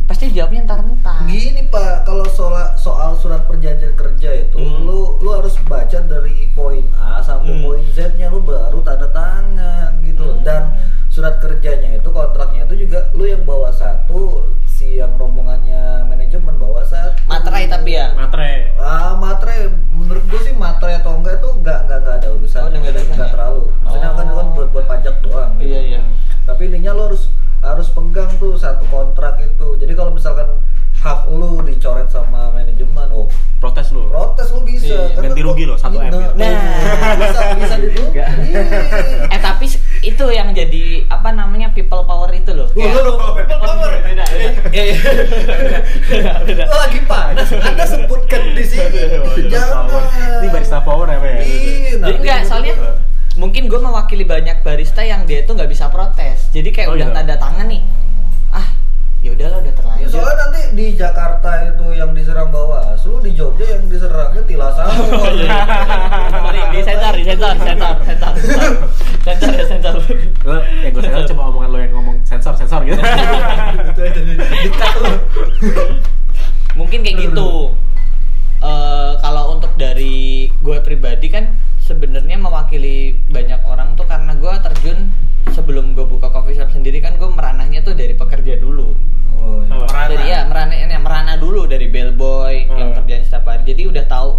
pasti 0.04 0.34
jawabnya 0.34 0.66
ntar 0.66 0.82
ntar 0.82 1.22
Gini 1.24 1.70
Pak, 1.70 2.02
kalau 2.02 2.26
soal 2.28 2.74
soal 2.76 3.14
surat 3.14 3.46
perjanjian 3.46 3.94
kerja 3.94 4.44
itu, 4.44 4.58
Hmm. 4.58 4.82
lu 4.82 5.00
lu 5.20 5.30
harus 5.32 5.54
baca 5.64 6.02
dari 6.02 6.50
poin 6.52 6.82
A 6.96 7.22
sampai 7.22 7.54
Hmm. 7.54 7.62
poin 7.62 7.84
Z-nya 7.88 8.28
lu 8.28 8.42
baru 8.42 8.82
tanda 8.82 9.06
tangan 9.08 10.02
gitu. 10.02 10.26
Hmm. 10.26 10.42
Dan 10.42 10.74
surat 11.08 11.38
kerjanya 11.38 11.96
itu 11.96 12.10
kontraknya 12.10 12.66
itu 12.66 12.84
juga 12.84 13.08
lu 13.14 13.24
yang 13.24 13.46
bawa 13.46 13.70
satu, 13.70 14.50
si 14.66 14.98
yang 14.98 15.14
rombongannya 15.14 16.04
manajemen 16.04 16.58
bawa 16.58 16.82
satu. 16.82 17.22
materai 17.30 17.70
tapi 17.70 17.94
ya 17.94 18.10
Matre. 18.50 18.80
Ah, 18.80 19.14
matre 19.16 19.56
menurut 19.92 20.24
gue 20.26 20.40
sih 20.42 20.54
matre 20.54 20.92
atau 20.96 21.12
enggak 21.14 21.38
itu 21.38 21.50
enggak 21.54 21.78
enggak 21.84 21.98
enggak 22.00 22.16
ada 22.18 22.28
urusan. 22.32 22.60
Oh, 22.60 22.70
nggak 22.70 22.82
ada 22.88 23.02
urusannya. 23.02 23.30
terlalu. 23.30 23.62
Maksudnya 23.80 24.10
Oh. 24.10 24.16
kan 24.16 24.28
kan 24.30 24.48
buat 24.52 24.68
buat 24.70 24.86
pajak 24.88 25.16
doang. 25.22 25.52
gitu. 25.56 25.68
iya 25.68 25.80
iya 25.88 26.00
Tapi 26.44 26.62
intinya 26.66 26.92
lo 26.92 27.02
harus 27.06 27.24
harus 27.60 27.88
pegang 27.88 28.32
tuh 28.36 28.56
satu 28.56 28.84
kontrak 28.88 29.38
itu. 29.40 29.68
Jadi 29.76 29.94
kalau 29.94 30.10
misalkan 30.10 30.48
hak 30.96 31.30
lu 31.30 31.62
dicoret 31.62 32.08
sama 32.08 32.50
manajemen, 32.50 33.08
oh 33.10 33.28
Protes 33.58 33.88
lu. 33.90 34.08
protes 34.08 34.50
lu 34.50 34.64
bisa. 34.64 34.88
Iya, 34.88 35.02
Karena 35.14 35.28
ganti 35.30 35.42
rugi 35.42 35.64
lo, 35.64 35.76
1 35.76 35.92
M 35.92 35.92
Nah, 35.92 36.00
gitu. 36.02 36.18
Nah. 36.34 36.52
bisa 37.18 37.44
bisa 37.56 37.76
itu. 37.78 38.02
Enggak. 38.06 38.28
Eh 39.30 39.40
tapi 39.40 39.66
itu 40.02 40.26
yang 40.30 40.50
jadi 40.50 40.84
apa 41.06 41.30
namanya 41.30 41.68
people 41.70 42.04
power 42.04 42.32
itu 42.32 42.52
loh. 42.52 42.68
Lu 42.70 42.80
lu 42.82 43.14
lu 43.14 43.16
people 43.38 43.60
power. 43.60 43.92
Beda, 44.00 44.24
beda. 44.26 44.50
Iya, 44.70 44.84
iya. 44.86 44.98
Beda, 46.06 46.32
beda. 46.42 46.64
Lagi 46.66 47.00
panas, 47.04 47.48
Anda 47.54 47.84
sebutkan 47.86 48.29
di 48.60 48.66
sini. 48.66 49.48
Jangan. 49.54 49.88
Ini 50.44 50.48
barista 50.50 50.80
power 50.80 51.08
ya, 51.08 51.18
Pak? 51.18 51.32
Iya, 51.40 51.92
Jadi 51.98 52.18
enggak, 52.18 52.40
soalnya 52.44 52.74
mungkin 53.36 53.66
gue 53.66 53.80
mewakili 53.80 54.24
banyak 54.24 54.60
barista 54.60 55.00
yang 55.00 55.24
dia 55.24 55.44
tuh 55.44 55.56
nggak 55.56 55.68
bisa 55.68 55.88
protes. 55.88 56.52
Jadi 56.52 56.70
kayak 56.70 56.92
Oh, 56.92 56.96
udah 56.96 57.08
iya. 57.08 57.16
tanda 57.16 57.36
tangan 57.36 57.66
nih. 57.66 57.82
Ah, 58.50 58.68
ya 59.22 59.32
udahlah 59.32 59.60
udah 59.60 59.70
Ya, 59.70 59.78
terlanjur. 59.78 60.08
soalnya 60.10 60.36
nanti 60.42 60.62
di 60.74 60.88
Jakarta 60.94 61.50
itu 61.66 61.86
yang 61.92 62.12
diserang 62.12 62.50
Bawaslu, 62.50 63.10
lu 63.10 63.22
di 63.22 63.32
Jogja 63.32 63.66
yang 63.70 63.86
diserangnya 63.86 64.42
Tilasar. 64.44 64.88
Oh, 65.14 65.28
iya. 65.30 65.52
Sorry, 66.30 66.62
di 66.72 66.80
sensor, 66.82 67.14
di 67.14 67.24
sensor, 67.24 67.54
sensor, 67.56 67.94
sensor, 68.02 68.34
sensor, 68.34 68.72
sensor 69.22 69.52
ya 69.52 69.66
sensor. 69.68 69.94
Lo, 70.42 70.54
ya 70.64 70.90
gue 70.90 71.02
sadar 71.02 71.24
cuma 71.26 71.44
omongan 71.48 71.70
lo 71.70 71.78
yang 71.78 71.92
ngomong 71.94 72.18
sensor 72.24 72.54
sensor 72.56 72.82
gitu. 72.84 72.98
Mungkin 76.76 77.00
kayak 77.02 77.18
gitu. 77.22 77.76
Eh 78.60 79.14
kalau 79.24 79.56
untuk 79.56 79.72
dari 79.80 80.52
gue 80.60 80.78
pribadi 80.84 81.32
kan 81.32 81.56
sebenarnya 81.80 82.36
mewakili 82.36 83.16
banyak 83.32 83.64
orang 83.64 83.96
tuh 83.96 84.04
karena 84.04 84.36
gue 84.36 84.54
terjun 84.62 85.10
sebelum 85.56 85.96
gue 85.96 86.06
buka 86.06 86.30
coffee 86.30 86.60
shop 86.60 86.70
sendiri 86.70 87.00
kan 87.00 87.16
gue 87.16 87.30
meranahnya 87.32 87.82
tuh 87.82 87.96
dari 87.96 88.14
pekerja 88.14 88.60
dulu. 88.60 88.94
Oh, 89.40 89.64
iya. 89.64 89.80
Apa? 89.80 90.12
Dari 90.12 90.26
ya 90.28 90.40
merana 90.44 90.76
merana 91.00 91.34
dulu 91.40 91.64
dari 91.66 91.88
bellboy 91.88 92.68
yang 92.68 92.92
Hmm. 92.92 92.98
kerjaan 93.00 93.24
setiap 93.24 93.48
hari. 93.48 93.64
Jadi 93.64 93.88
udah 93.88 94.06
tahu 94.06 94.30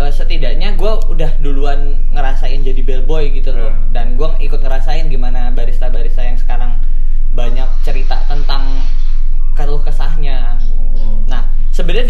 eh, 0.00 0.12
setidaknya 0.12 0.76
gue 0.76 0.92
udah 1.12 1.40
duluan 1.40 2.00
ngerasain 2.14 2.60
jadi 2.60 2.80
bellboy 2.84 3.32
gitu 3.32 3.56
loh. 3.56 3.72
Hmm. 3.72 3.90
Dan 3.96 4.20
gue 4.20 4.28
ikut 4.44 4.60
ngerasain 4.60 5.08
gimana 5.08 5.48
barista-barista 5.56 6.22
yang 6.24 6.36
sekarang 6.36 6.76
banyak 7.32 7.66
cerita 7.82 8.20
tentang 8.28 8.84
keluh 9.52 9.80
kesahnya. 9.80 10.56
Nah, 11.26 11.46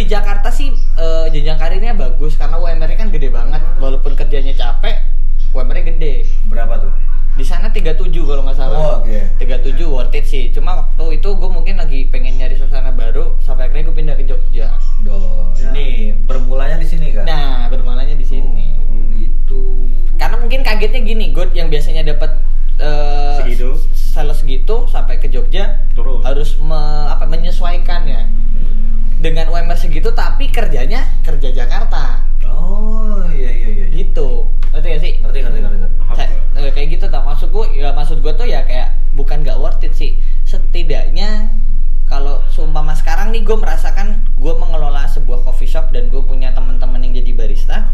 Jakarta 0.04 0.48
sih 0.48 0.68
eh, 0.72 1.26
jenjang 1.28 1.56
karirnya 1.56 1.92
bagus 1.92 2.34
karena 2.34 2.56
UMR-nya 2.56 2.96
kan 2.96 3.08
gede 3.08 3.28
banget 3.28 3.60
walaupun 3.76 4.14
kerjanya 4.14 4.52
capek 4.52 5.04
UMR-nya 5.50 5.84
gede 5.86 6.14
Berapa 6.46 6.78
tuh? 6.78 6.92
di 7.30 7.46
sana 7.46 7.70
37 7.70 7.94
kalau 8.20 8.42
nggak 8.42 8.58
salah 8.58 8.76
Oh, 8.76 8.94
oke. 9.00 9.38
37 9.38 9.78
worth 9.86 10.12
it 10.12 10.26
sih 10.26 10.50
cuma 10.50 10.74
waktu 10.76 11.22
itu 11.22 11.28
gue 11.30 11.46
mungkin 11.46 11.78
lagi 11.78 12.04
pengen 12.06 12.36
nyari 12.36 12.58
suasana 12.58 12.90
baru 12.90 13.38
sampai 13.38 13.70
akhirnya 13.70 13.86
gue 13.86 13.96
pindah 13.96 14.16
ke 14.18 14.24
Jogja 14.26 14.74
Duh, 15.00 15.54
ini 15.70 16.12
bermulanya 16.26 16.76
di 16.76 16.84
sini 16.84 17.14
kan? 17.14 17.24
nah 17.24 17.70
bermalanya 17.70 18.12
di 18.12 18.26
sini 18.26 18.74
Oh, 18.82 19.14
gitu. 19.14 19.60
karena 20.18 20.36
mungkin 20.36 20.60
kagetnya 20.60 21.00
gini 21.00 21.30
gue 21.30 21.46
yang 21.54 21.70
biasanya 21.70 22.02
dapat. 22.04 22.34
Segitu 24.60 24.76
sampai 24.86 25.16
ke 25.16 25.26
Jogja 25.26 25.88
Turun. 25.90 26.20
harus 26.20 26.60
me- 26.60 26.76
apa 27.08 27.24
menyesuaikan 27.24 28.04
ya 28.04 28.28
dengan 29.16 29.48
UMR 29.48 29.72
segitu 29.74 30.12
tapi 30.12 30.48
kerjanya 30.48 31.00
kerja 31.22 31.48
Jakarta 31.50 32.28
Oh, 32.44 33.24
iya 33.30 33.48
iya 33.48 33.68
iya. 33.70 33.86
gitu 33.90 34.44
ngerti 34.70 34.86
gak 34.86 35.00
sih 35.00 35.12
Ngerti 35.18 35.38
ngerti 35.40 35.58
ngerti. 35.60 35.76
ngerti. 35.80 36.14
Sa- 36.14 36.28
eh, 36.58 36.70
kayak 36.70 36.88
gitu 36.92 37.04
tak 37.06 37.22
maksud 37.22 37.48
gue 37.48 37.64
ya 37.74 37.90
maksud 37.90 38.20
gue 38.20 38.32
tuh 38.32 38.44
ya 38.44 38.60
kayak 38.62 38.92
bukan 39.10 39.40
gak 39.40 39.56
worth 39.56 39.80
it 39.80 39.92
sih 39.92 40.14
setidaknya 40.44 41.48
kalau 42.04 42.44
seumpama 42.46 42.92
sekarang 42.92 43.30
nih 43.30 43.40
gue 43.40 43.56
merasakan 43.56 44.20
gue 44.34 44.54
mengelola 44.54 45.06
sebuah 45.06 45.40
coffee 45.42 45.66
shop 45.66 45.88
dan 45.88 46.06
gue 46.06 46.20
punya 46.20 46.52
teman-teman 46.52 47.00
yang 47.00 47.16
jadi 47.16 47.32
barista 47.34 47.88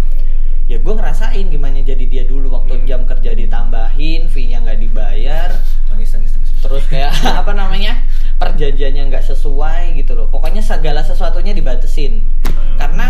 ya 0.66 0.76
gue 0.76 0.92
ngerasain 0.92 1.46
gimana 1.46 1.78
jadi 1.80 2.04
dia 2.04 2.24
dulu 2.24 2.50
waktu 2.52 2.74
Hmm. 2.76 2.84
jam 2.84 3.00
kerja 3.04 3.30
ditambahin 3.32 4.26
fee-nya 4.26 4.60
nggak 4.60 4.80
dibayar 4.80 5.54
nangis 5.86 6.10
nangis. 6.12 6.34
Terus 6.66 6.84
kayak 6.90 7.14
apa 7.46 7.54
namanya 7.54 8.02
perjanjiannya 8.42 9.08
nggak 9.08 9.24
sesuai 9.24 9.94
gitu 9.96 10.18
loh. 10.18 10.26
Pokoknya 10.28 10.60
segala 10.60 11.06
sesuatunya 11.06 11.54
dibatesin 11.54 12.20
Hmm. 12.46 12.78
karena 12.78 13.06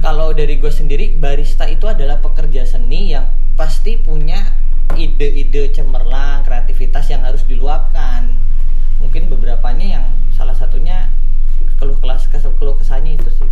kalau 0.00 0.32
dari 0.32 0.56
gue 0.56 0.72
sendiri 0.72 1.12
barista 1.16 1.68
itu 1.68 1.84
adalah 1.84 2.20
pekerja 2.24 2.64
seni 2.64 3.12
yang 3.12 3.28
pasti 3.58 4.00
punya 4.00 4.56
ide-ide 4.96 5.70
cemerlang 5.70 6.42
kreativitas 6.42 7.10
yang 7.12 7.20
harus 7.20 7.44
diluapkan. 7.44 8.32
Mungkin 9.00 9.28
beberapanya 9.28 10.00
yang 10.00 10.06
salah 10.32 10.56
satunya 10.56 11.12
keluh 11.76 11.96
kelas 12.00 12.28
keluh 12.30 12.76
kesahnya 12.76 13.16
itu 13.16 13.28
sih 13.32 13.48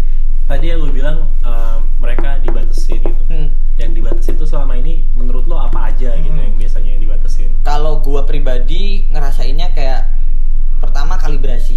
Tadi 0.49 0.65
yang 0.67 0.81
lu 0.81 0.91
bilang 0.91 1.29
eh, 1.43 1.77
mereka 2.01 2.41
dibatasin 2.41 2.99
gitu. 2.99 3.23
Hmm. 3.27 3.53
Yang 3.77 3.91
dibatasin 3.95 4.35
itu 4.35 4.47
selama 4.47 4.75
ini 4.75 5.05
menurut 5.13 5.45
lo 5.45 5.61
apa 5.61 5.89
aja 5.89 6.17
gitu 6.17 6.33
Hmm. 6.33 6.43
yang 6.43 6.57
biasanya 6.57 6.93
dibatasin? 6.97 7.51
kalau 7.61 8.01
gua 8.01 8.25
pribadi 8.25 9.05
ngerasainnya 9.07 9.71
kayak 9.71 10.09
pertama 10.79 11.15
kalibrasi 11.15 11.77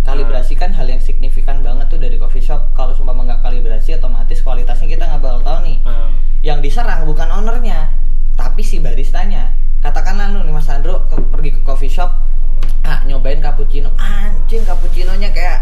kalibrasi 0.00 0.54
kan 0.54 0.70
hal 0.70 0.84
yang 0.84 0.98
signifikan 0.98 1.60
banget 1.60 1.88
tuh 1.88 1.96
dari 1.96 2.14
coffee 2.14 2.40
shop 2.40 2.70
kalau 2.72 2.90
sumpah 2.92 3.10
nggak 3.12 3.40
kalibrasi 3.40 3.92
otomatis 3.92 4.38
kualitasnya 4.38 4.86
kita 4.88 5.02
nggak 5.04 5.18
bakal 5.20 5.40
tahu 5.40 5.58
nih 5.64 5.78
Eh, 5.82 6.08
yang 6.44 6.58
diserang 6.58 7.02
bukan 7.02 7.26
ownernya 7.28 7.90
tapi 8.34 8.60
si 8.60 8.78
baristanya 8.78 9.50
katakanlah 9.80 10.30
lu 10.30 10.42
nih 10.42 10.52
mas 10.52 10.68
Andro 10.68 11.06
ke- 11.06 11.26
pergi 11.28 11.50
ke 11.52 11.60
coffee 11.62 11.90
shop 11.90 12.10
ah 12.82 13.02
nyobain 13.02 13.38
cappuccino 13.38 13.90
anjing 13.96 14.62
cappuccinonya 14.62 15.30
kayak 15.30 15.58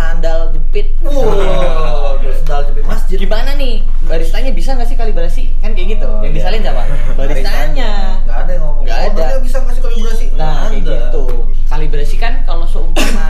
sandal 0.00 0.40
jepit 0.50 0.96
Wow, 1.00 2.16
sendal 2.40 2.60
jepit 2.64 2.82
masjid. 2.82 3.16
gimana 3.16 3.52
nih 3.54 3.84
baristanya 4.02 4.50
bisa 4.50 4.72
nggak 4.72 4.86
sih 4.86 4.96
kalibrasi 4.96 5.42
kan 5.60 5.72
kayak 5.72 5.88
gitu 5.94 6.06
Oh, 6.06 6.24
yang 6.24 6.32
iya. 6.32 6.36
disalin 6.40 6.60
siapa 6.62 6.82
baristanya 7.14 7.90
Nggak 8.24 8.36
ada 8.38 8.50
yang 8.50 8.62
ngomong. 8.64 8.82
Nggak 8.82 8.96
"Oh, 8.96 9.04
ada. 9.06 9.20
mereka 9.20 9.40
bisa 9.40 9.56
ngasih 9.60 9.82
kalibrasi. 9.82 10.24
Nah, 10.30 10.32
Nggak 10.32 10.56
kayak 10.56 10.80
ada. 10.80 10.92
gitu. 10.96 11.24
Kalibrasi 11.66 12.16
kan 12.16 12.32
kalau 12.42 12.64
seumpama 12.64 13.26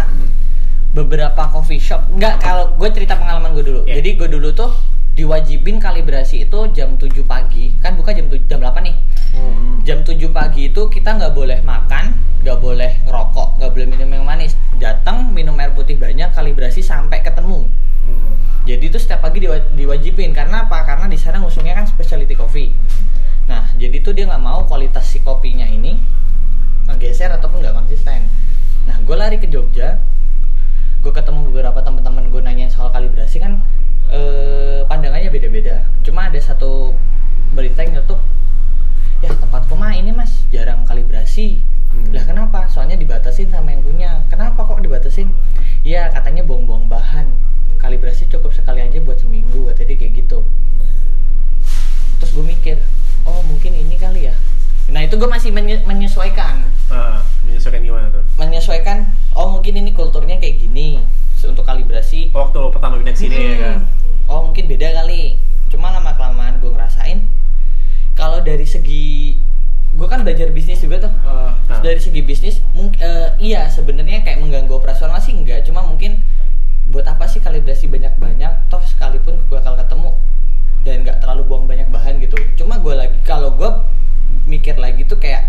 beberapa 0.91 1.43
coffee 1.49 1.79
shop, 1.79 2.03
enggak 2.11 2.39
kalau 2.39 2.75
gue 2.75 2.89
cerita 2.91 3.15
pengalaman 3.15 3.51
gue 3.53 3.65
dulu. 3.65 3.81
Iya. 3.85 3.99
Jadi 3.99 4.11
gue 4.17 4.29
dulu 4.29 4.49
tuh 4.53 4.71
diwajibin 5.21 5.77
kalibrasi 5.77 6.49
itu 6.49 6.59
jam 6.73 6.97
7 6.97 7.13
pagi, 7.29 7.77
kan 7.85 7.93
buka 7.93 8.17
jam 8.17 8.33
7, 8.33 8.41
jam 8.49 8.57
8 8.65 8.81
nih. 8.81 8.97
Hmm. 9.37 9.85
Jam 9.85 10.01
7 10.01 10.17
pagi 10.33 10.73
itu 10.73 10.89
kita 10.89 11.21
nggak 11.21 11.37
boleh 11.37 11.61
makan, 11.61 12.17
nggak 12.41 12.57
boleh 12.57 13.05
ngerokok, 13.05 13.61
nggak 13.61 13.71
boleh 13.77 13.87
minum 13.93 14.09
yang 14.09 14.25
manis. 14.25 14.57
Datang 14.81 15.29
minum 15.29 15.53
air 15.61 15.77
putih 15.77 16.01
banyak, 16.01 16.33
kalibrasi 16.33 16.81
sampai 16.81 17.21
ketemu. 17.21 17.69
hmm. 18.09 18.33
Jadi 18.65 18.85
itu 18.89 18.97
setiap 18.97 19.21
pagi 19.21 19.45
diwa- 19.45 19.69
diwajibin 19.77 20.33
karena 20.33 20.65
apa? 20.65 20.89
Karena 20.89 21.05
di 21.05 21.21
sana 21.21 21.37
ngusungnya 21.45 21.77
kan 21.77 21.85
specialty 21.85 22.33
coffee. 22.33 22.73
Nah, 23.45 23.69
jadi 23.77 24.01
tuh 24.01 24.17
dia 24.17 24.25
nggak 24.25 24.41
mau 24.41 24.65
kualitas 24.65 25.05
si 25.05 25.21
kopinya 25.21 25.69
ini 25.69 26.01
ngegeser 26.89 27.29
ataupun 27.37 27.61
nggak 27.61 27.77
konsisten. 27.77 28.25
Nah, 28.89 28.97
gue 29.05 29.17
lari 29.21 29.37
ke 29.37 29.53
Jogja, 29.53 30.01
gue 31.05 31.13
ketemu 31.13 31.45
beberapa 31.53 31.85
teman-teman 31.85 32.33
gue 32.33 32.41
nanyain 32.41 32.73
soal 32.73 32.89
kalibrasi 32.89 33.37
kan 33.37 33.61
eh, 34.11 34.81
pandangannya 34.87 35.31
beda-beda. 35.31 35.87
Cuma 36.03 36.27
ada 36.29 36.39
satu 36.43 36.95
berita 37.55 37.83
yang 37.83 38.03
nyetuk, 38.03 38.21
ya 39.23 39.31
tempatku 39.35 39.75
mah 39.75 39.95
ini 39.95 40.15
mas 40.15 40.47
jarang 40.55 40.87
kalibrasi. 40.87 41.63
Hmm. 41.91 42.15
Lah 42.15 42.23
kenapa? 42.23 42.71
Soalnya 42.71 42.95
dibatasin 42.95 43.51
sama 43.51 43.75
yang 43.75 43.83
punya. 43.83 44.23
Kenapa 44.31 44.63
kok 44.63 44.79
dibatasin? 44.79 45.35
Ya 45.83 46.11
katanya 46.11 46.47
buang-buang 46.47 46.87
bahan. 46.87 47.27
Kalibrasi 47.81 48.29
cukup 48.29 48.53
sekali 48.53 48.79
aja 48.79 49.01
buat 49.01 49.17
seminggu, 49.17 49.65
kata 49.67 49.83
dia 49.83 49.97
kayak 49.97 50.13
gitu. 50.19 50.45
Terus 52.17 52.31
gue 52.31 52.45
mikir, 52.45 52.77
oh 53.25 53.41
mungkin 53.43 53.73
ini 53.73 53.97
kali 53.97 54.29
ya. 54.29 54.35
Nah 54.91 55.01
itu 55.01 55.17
gue 55.17 55.27
masih 55.27 55.49
menye- 55.51 55.81
menyesuaikan, 55.83 56.67
Ah, 56.89 57.23
menyesuaikan 57.43 57.81
gimana 57.81 58.11
tuh? 58.11 58.23
menyesuaikan. 58.37 59.09
Oh 59.33 59.49
mungkin 59.51 59.73
ini 59.75 59.91
kulturnya 59.91 60.37
kayak 60.37 60.61
gini 60.61 61.01
untuk 61.41 61.65
kalibrasi. 61.65 62.29
Waktu 62.31 62.57
lo 62.59 62.69
pertama 62.69 63.01
pindah 63.01 63.17
sini 63.17 63.33
ya 63.33 63.55
kan? 63.57 63.77
Hmm. 63.81 64.29
Oh 64.29 64.41
mungkin 64.45 64.69
beda 64.69 64.93
kali. 64.93 65.41
Cuma 65.71 65.89
lama 65.89 66.13
kelamaan 66.13 66.59
gue 66.61 66.69
ngerasain 66.69 67.25
kalau 68.13 68.43
dari 68.43 68.67
segi 68.67 69.39
gue 69.91 70.07
kan 70.07 70.21
belajar 70.21 70.53
bisnis 70.53 70.83
juga 70.83 71.09
tuh. 71.09 71.13
Ah. 71.25 71.57
Dari 71.81 71.97
segi 71.97 72.21
bisnis, 72.21 72.61
mungkin 72.75 73.01
iya 73.41 73.71
sebenarnya 73.71 74.21
kayak 74.21 74.37
mengganggu 74.37 74.75
operasional 74.75 75.17
sih 75.17 75.33
enggak. 75.33 75.65
Cuma 75.65 75.81
mungkin 75.81 76.21
buat 76.91 77.07
apa 77.07 77.25
sih 77.31 77.39
kalibrasi 77.39 77.87
banyak-banyak? 77.87 78.67
Toh 78.67 78.83
sekalipun 78.83 79.39
gue 79.47 79.57
bakal 79.57 79.79
ketemu 79.79 80.11
dan 80.83 81.07
nggak 81.07 81.19
terlalu 81.23 81.43
buang 81.47 81.65
banyak 81.71 81.87
bahan 81.89 82.19
gitu. 82.19 82.37
Cuma 82.59 82.83
gue 82.83 82.95
lagi 82.95 83.19
kalau 83.23 83.55
gue 83.55 83.71
mikir 84.47 84.75
lagi 84.77 85.07
tuh 85.07 85.19
kayak 85.19 85.47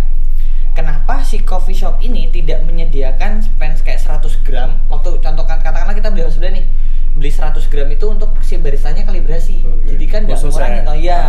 kenapa 0.72 1.26
si 1.26 1.42
coffee 1.44 1.76
shop 1.76 2.00
ini 2.00 2.32
tidak 2.32 2.64
menyediakan 2.64 3.44
spend 3.44 3.76
kayak 3.84 4.00
100 4.00 4.46
gram 4.48 4.80
waktu 4.88 5.20
contoh 5.20 5.44
kan- 5.44 5.60
katakanlah 5.60 5.96
kita 5.98 6.10
beli 6.14 6.24
sebelah 6.32 6.54
nih 6.56 6.66
beli 7.12 7.28
100 7.28 7.68
gram 7.68 7.90
itu 7.92 8.06
untuk 8.08 8.32
si 8.40 8.56
baristanya 8.56 9.04
kalibrasi 9.04 9.60
Oke. 9.68 9.96
jadi 9.96 10.06
kan 10.08 10.22
Khusus 10.32 10.56
ngurangin 10.56 10.80
ya? 10.80 10.88
tau 10.88 10.98
ya 10.98 11.22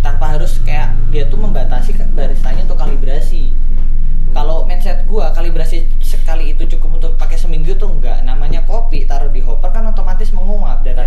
tanpa 0.00 0.26
harus 0.32 0.64
kayak 0.64 0.96
dia 1.12 1.28
tuh 1.28 1.36
membatasi 1.36 1.92
baristanya 2.16 2.64
untuk 2.64 2.80
kalibrasi 2.80 3.52
kalau 4.30 4.62
mindset 4.68 5.02
gua 5.08 5.34
kalibrasi 5.34 5.88
sekali 5.98 6.54
itu 6.54 6.68
cukup 6.76 7.00
untuk 7.00 7.12
pakai 7.16 7.40
seminggu 7.40 7.74
tuh 7.74 7.90
enggak. 7.90 8.22
Namanya 8.22 8.62
kopi 8.68 9.08
taruh 9.08 9.32
di 9.32 9.42
hopper 9.42 9.72
kan 9.74 9.88
otomatis 9.88 10.30
menguap 10.30 10.84
dan 10.86 10.99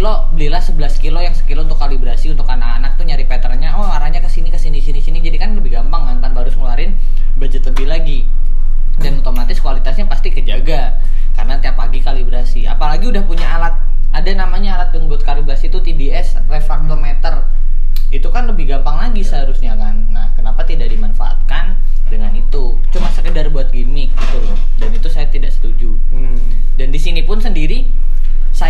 kilo 0.00 0.32
belilah 0.32 0.64
11 0.64 0.96
kilo 0.96 1.20
yang 1.20 1.36
sekilo 1.36 1.60
untuk 1.60 1.76
kalibrasi 1.76 2.32
untuk 2.32 2.48
anak-anak 2.48 2.96
tuh 2.96 3.04
nyari 3.04 3.28
patternnya. 3.28 3.76
Oh 3.76 3.84
arahnya 3.84 4.24
ke 4.24 4.32
sini 4.32 4.48
ke 4.48 4.56
sini 4.56 4.80
sini 4.80 4.96
sini. 4.96 5.20
Jadi 5.20 5.36
kan 5.36 5.52
lebih 5.52 5.76
gampang 5.76 6.08
kan 6.08 6.16
tanpa 6.24 6.40
harus 6.40 6.56
ngeluarin 6.56 6.96
budget 7.36 7.68
lebih 7.68 7.84
lagi. 7.84 8.24
Dan 8.96 9.20
otomatis 9.20 9.60
kualitasnya 9.60 10.08
pasti 10.08 10.32
kejaga 10.32 10.96
karena 11.36 11.60
tiap 11.60 11.76
pagi 11.76 12.00
kalibrasi. 12.00 12.64
Apalagi 12.64 13.12
udah 13.12 13.28
punya 13.28 13.44
alat 13.44 13.76
ada 14.16 14.30
namanya 14.32 14.80
alat 14.80 14.96
yang 14.96 15.04
buat 15.04 15.20
kalibrasi 15.20 15.68
itu 15.68 15.84
TDS 15.84 16.48
refraktometer 16.48 17.44
itu 18.08 18.26
kan 18.32 18.48
lebih 18.48 18.72
gampang 18.72 19.04
lagi 19.04 19.20
seharusnya 19.20 19.76
kan. 19.76 20.08
Nah 20.08 20.32
kenapa 20.32 20.64
tidak 20.64 20.88
dimanfaatkan 20.88 21.76
dengan 22.08 22.32
itu? 22.32 22.80
Cuma 22.88 23.12
sekedar 23.12 23.52
buat 23.52 23.68
gimmick 23.68 24.16
gitu 24.16 24.48
loh. 24.48 24.56
Dan 24.80 24.96
itu 24.96 25.12
saya 25.12 25.28
tidak 25.28 25.52
setuju. 25.52 25.92
Hmm. 26.08 26.40
dan 26.80 26.88
di 26.88 26.96
sini 26.96 27.20
pun 27.20 27.36
sendiri 27.44 27.84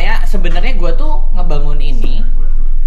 saya 0.00 0.24
sebenarnya 0.24 0.80
gua 0.80 0.96
tuh 0.96 1.28
ngebangun 1.36 1.76
ini 1.76 2.24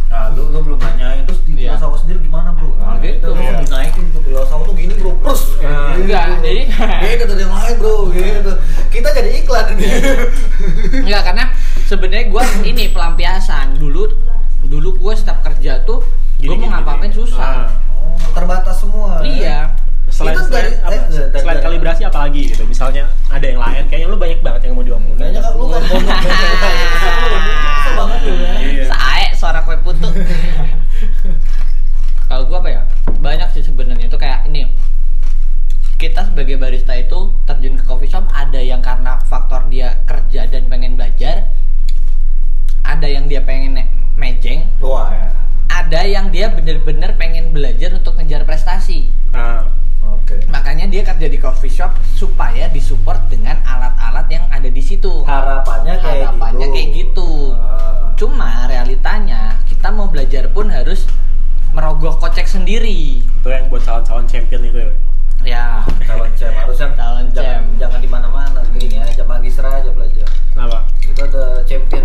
Nah, 0.10 0.30
lu, 0.30 0.46
lu 0.50 0.62
belum 0.62 0.78
nanyain 0.78 1.26
terus 1.26 1.42
di. 1.42 1.58
Bila 1.58 1.74
Sawo 1.74 1.98
sendiri 1.98 2.22
gimana 2.22 2.54
bro? 2.54 2.70
Oh, 2.70 2.94
gitu. 3.02 3.34
Itu 3.34 3.34
Iya. 3.34 3.66
dinaikin 3.66 4.06
tuh 4.14 4.22
Sawo 4.46 4.62
tuh 4.62 4.78
gini 4.78 4.94
bro, 4.94 5.10
plus. 5.18 5.58
Nah, 5.58 5.98
enggak, 5.98 6.26
bro. 6.30 6.42
jadi- 6.46 6.70
beda 7.02 7.24
dari 7.26 7.42
yang 7.42 7.50
lain 7.50 7.74
bro, 7.82 7.96
gitu. 8.14 8.52
Kita 8.90 9.10
jadi 9.10 9.30
iklan 9.42 9.74
ini. 9.74 9.90
Enggak 11.02 11.22
karena 11.26 11.46
sebenarnya 11.84 12.26
gua 12.30 12.46
ini 12.62 12.90
pelampiasan 12.90 13.74
dulu 13.76 14.06
dulu 14.62 14.90
gua 14.98 15.14
setiap 15.14 15.42
kerja 15.44 15.82
tuh 15.82 16.06
gua 16.40 16.56
mau 16.56 16.70
gini. 17.02 17.10
susah 17.12 17.50
Ah. 17.66 17.70
Oh, 17.90 18.14
terbatas 18.34 18.76
semua. 18.80 19.18
iya 19.24 19.74
Selain, 20.14 20.38
Itu 20.38 20.46
selain, 20.46 20.70
dari- 20.70 20.78
apa, 20.78 20.94
eh, 20.94 21.02
dari- 21.02 21.42
selain 21.42 21.58
dari- 21.58 21.66
kalibrasi 21.66 22.02
apa 22.06 22.18
lagi 22.22 22.42
gitu? 22.48 22.64
Misalnya 22.64 23.10
ada 23.28 23.44
yang 23.44 23.58
lain, 23.58 23.82
kayaknya 23.90 24.08
lu 24.08 24.16
banyak 24.16 24.40
banget 24.40 24.62
yang 24.64 24.74
mau 24.78 24.84
diomongin. 24.84 25.18
Kayaknya 25.18 25.42
kan 25.42 25.52
lu 25.52 25.66
kan 25.68 25.82
Bisa 27.74 27.92
banget 27.94 28.20
lu 28.22 28.34
ya. 28.36 28.52
Iya. 28.54 28.84
sae 28.88 29.24
suara 29.34 29.60
kue 29.62 29.76
putu 29.80 30.06
kalau 32.30 32.44
gua 32.46 32.58
apa 32.60 32.70
ya 32.72 32.82
banyak 33.18 33.48
sih 33.52 33.62
sebenarnya 33.62 34.06
itu 34.06 34.16
kayak 34.16 34.48
ini 34.48 34.70
kita 35.96 36.24
sebagai 36.24 36.58
barista 36.58 36.94
itu 36.94 37.32
terjun 37.44 37.76
ke 37.76 37.84
coffee 37.84 38.08
shop 38.08 38.24
ada 38.30 38.58
yang 38.58 38.80
karena 38.80 39.18
faktor 39.22 39.68
dia 39.68 40.00
kerja 40.04 40.48
dan 40.48 40.68
pengen 40.68 40.94
belajar 40.94 41.48
ada 42.84 43.06
yang 43.06 43.26
dia 43.26 43.42
pengen 43.42 43.80
mejeng 44.14 44.68
Wah, 44.78 45.10
ya. 45.10 45.28
ada 45.74 46.02
yang 46.04 46.30
dia 46.30 46.48
bener-bener 46.48 47.16
pengen 47.16 47.50
belajar 47.50 47.92
untuk 47.92 48.16
ngejar 48.16 48.44
prestasi 48.44 49.10
Nah, 49.32 49.66
Oke. 50.06 50.38
makanya 50.48 50.86
dia 50.86 51.02
kerja 51.02 51.26
di 51.26 51.36
coffee 51.36 51.72
shop 51.72 51.90
supaya 52.08 52.70
disupport 52.70 53.18
dengan 53.28 53.58
alat-alat 53.64 54.28
yang 54.30 54.46
ada 54.48 54.68
di 54.68 54.80
situ 54.80 55.24
Harapannya 55.24 55.98
kayak 55.98 56.30
Harapannya 56.30 56.62
gitu. 56.62 56.74
kayak 56.74 56.90
gitu. 56.94 57.30
Ah. 57.52 58.14
cuma 58.14 58.50
realitanya 58.68 59.58
kita 59.66 59.90
mau 59.90 60.06
belajar 60.06 60.48
pun 60.48 60.70
harus 60.70 61.10
merogoh 61.72 62.16
kocek 62.16 62.46
sendiri 62.46 63.20
itu 63.20 63.48
yang 63.48 63.66
buat 63.68 63.82
calon-calon 63.82 64.24
champion 64.24 64.62
itu. 64.62 64.80
ya 65.42 65.82
calon 66.00 66.30
cem 66.34 66.54
harusnya 66.54 66.94
Calon 66.94 67.26
jangan, 67.34 67.58
cem. 67.58 67.64
jangan 67.76 68.00
di 68.00 68.08
mana-mana 68.08 68.62
gini 68.72 68.96
aja 68.96 69.24
magistra 69.24 69.68
aja 69.74 69.90
belajar 69.90 70.30
Kenapa? 70.54 70.86
itu 71.02 71.20
ada 71.20 71.44
champion 71.66 72.04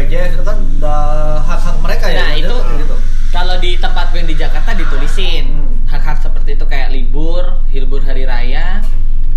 BPJS 0.00 0.40
itu 0.40 0.44
kan 0.48 0.58
hak-hak 1.44 1.76
mereka 1.84 2.06
ya. 2.08 2.24
Nah 2.24 2.32
itu 2.32 2.56
gitu. 2.80 2.96
kalau 3.28 3.54
di 3.60 3.76
tempat 3.76 4.08
gue 4.16 4.24
di 4.24 4.36
Jakarta 4.36 4.72
ditulisin 4.72 5.44
Hmm. 5.50 5.76
hak-hak 5.84 6.24
seperti 6.24 6.56
itu 6.56 6.64
kayak 6.64 6.88
libur, 6.94 7.60
libur 7.74 8.00
hari 8.00 8.24
raya, 8.24 8.80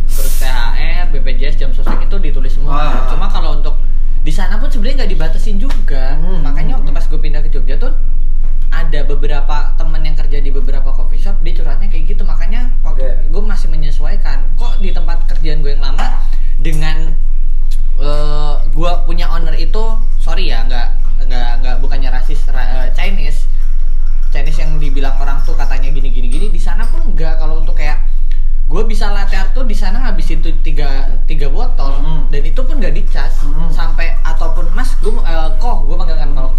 terus 0.08 0.40
THR, 0.40 1.10
BPJS, 1.12 1.58
jam 1.60 1.74
sosek 1.76 2.00
itu 2.06 2.16
ditulis 2.22 2.54
semua. 2.56 2.80
Ah. 2.80 3.10
Cuma 3.12 3.28
kalau 3.28 3.60
untuk 3.60 3.76
di 4.24 4.32
sana 4.32 4.56
pun 4.56 4.72
sebenarnya 4.72 5.04
nggak 5.04 5.12
dibatasin 5.18 5.58
juga. 5.60 6.16
Hmm. 6.16 6.48
Makanya 6.48 6.80
waktu 6.80 6.96
pas 6.96 7.06
gue 7.10 7.20
pindah 7.20 7.42
ke 7.44 7.50
Jogja 7.52 7.76
tuh 7.76 7.92
ada 8.74 9.00
beberapa 9.06 9.76
temen 9.76 10.02
yang 10.02 10.16
kerja 10.18 10.40
di 10.42 10.50
beberapa 10.50 10.90
coffee 10.96 11.22
shop 11.22 11.38
dia 11.46 11.54
curhatnya 11.54 11.94
kayak 11.94 12.10
gitu 12.10 12.26
makanya 12.26 12.74
waktu 12.82 13.06
Oke. 13.06 13.30
gue 13.30 13.44
masih 13.46 13.70
menyesuaikan 13.70 14.50
kok 14.58 14.82
di 14.82 14.90
tempat 14.90 15.30
kerjaan 15.30 15.62
gue 15.62 15.78
yang 15.78 15.86
lama 15.86 16.26
dengan 16.58 17.14
eh 18.02 18.43
gue 18.84 18.92
punya 19.06 19.32
owner 19.32 19.56
itu 19.56 19.80
sorry 20.20 20.52
ya 20.52 20.60
nggak 20.62 20.88
nggak 21.24 21.50
nggak 21.58 21.76
bukannya 21.80 22.12
rasis 22.12 22.44
ra- 22.52 22.84
eh, 22.84 22.92
Chinese 22.92 23.48
Chinese 24.28 24.60
yang 24.60 24.76
dibilang 24.76 25.16
orang 25.16 25.40
tuh 25.42 25.56
katanya 25.56 25.88
gini 25.88 26.12
gini 26.12 26.28
gini 26.28 26.48
di 26.50 26.60
sana 26.60 26.84
pun 26.84 27.00
enggak 27.06 27.40
kalau 27.40 27.64
untuk 27.64 27.80
kayak 27.80 28.04
gue 28.66 28.84
bisa 28.84 29.08
latte 29.08 29.40
art 29.40 29.56
tuh 29.56 29.64
di 29.64 29.72
sana 29.72 30.04
ngabisin 30.04 30.42
tuh 30.42 30.52
tiga 30.60 31.16
tiga 31.24 31.48
botol 31.48 31.96
Hmm. 31.96 32.28
dan 32.28 32.44
itu 32.44 32.60
pun 32.60 32.76
gak 32.78 32.92
dicas 32.92 33.40
Hmm. 33.40 33.72
sampai 33.72 34.20
ataupun 34.20 34.68
mas 34.74 34.92
gue 34.98 35.16
koh 35.58 35.78
gue 35.86 35.96
panggil 35.96 36.18
kan 36.18 36.36
kalau 36.36 36.52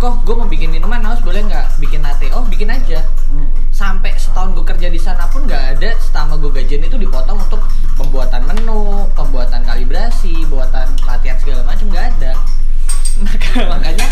koh 0.00 0.16
gue 0.24 0.32
mau 0.32 0.48
bikin 0.48 0.72
minuman 0.72 1.04
haus 1.04 1.20
boleh 1.20 1.44
nggak 1.44 1.76
bikin 1.76 2.00
latte 2.00 2.32
oh 2.32 2.40
bikin 2.42 2.72
aja 2.72 3.04
Hmm. 3.30 3.46
sampai 3.70 4.10
setahun 4.16 4.56
gue 4.56 4.64
kerja 4.66 4.88
di 4.88 4.98
sana 4.98 5.28
pun 5.28 5.46
nggak 5.46 5.78
ada 5.78 5.94
selama 6.00 6.34
gue 6.36 6.50
gajian 6.50 6.82
itu 6.82 6.98
dipotong 6.98 7.38
untuk 7.38 7.62
pembuatan 7.94 8.42
menu, 8.42 9.06
pembuatan 9.14 9.62
kalibrasi, 9.62 10.34
buatan 10.48 10.98
latihan 11.04 11.38
segala 11.38 11.62
macam 11.62 11.86
nggak 11.86 12.06
ada. 12.10 12.32
Maka- 13.22 13.68
makanya 13.68 14.06